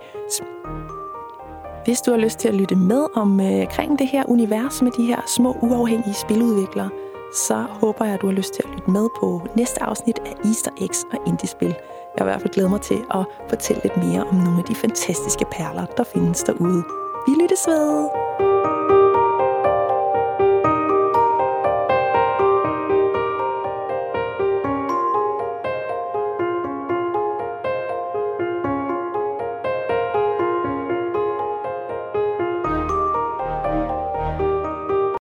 Hvis 1.85 2.01
du 2.01 2.11
har 2.11 2.17
lyst 2.17 2.39
til 2.39 2.47
at 2.47 2.53
lytte 2.53 2.75
med 2.75 3.07
om, 3.15 3.39
øh, 3.39 3.61
omkring 3.61 3.99
det 3.99 4.07
her 4.07 4.23
univers 4.27 4.81
med 4.81 4.91
de 4.91 5.05
her 5.05 5.21
små 5.27 5.57
uafhængige 5.61 6.13
spiludviklere, 6.13 6.89
så 7.33 7.55
håber 7.55 8.05
jeg, 8.05 8.13
at 8.13 8.21
du 8.21 8.27
har 8.27 8.33
lyst 8.33 8.53
til 8.53 8.63
at 8.65 8.69
lytte 8.69 8.91
med 8.91 9.07
på 9.19 9.47
næste 9.55 9.83
afsnit 9.83 10.19
af 10.25 10.33
Easter 10.45 10.71
Eggs 10.81 11.05
og 11.13 11.19
Indie-spil. 11.27 11.75
Jeg 12.17 12.25
vil 12.25 12.29
i 12.29 12.31
hvert 12.31 12.41
fald 12.41 12.53
glæde 12.53 12.69
mig 12.69 12.81
til 12.81 12.99
at 13.13 13.25
fortælle 13.49 13.81
lidt 13.83 13.97
mere 13.97 14.23
om 14.23 14.35
nogle 14.35 14.59
af 14.59 14.63
de 14.63 14.75
fantastiske 14.75 15.45
perler, 15.51 15.85
der 15.85 16.03
findes 16.03 16.43
derude. 16.43 16.83
Vi 17.27 17.41
lyttes 17.41 17.67
ved! 17.67 18.72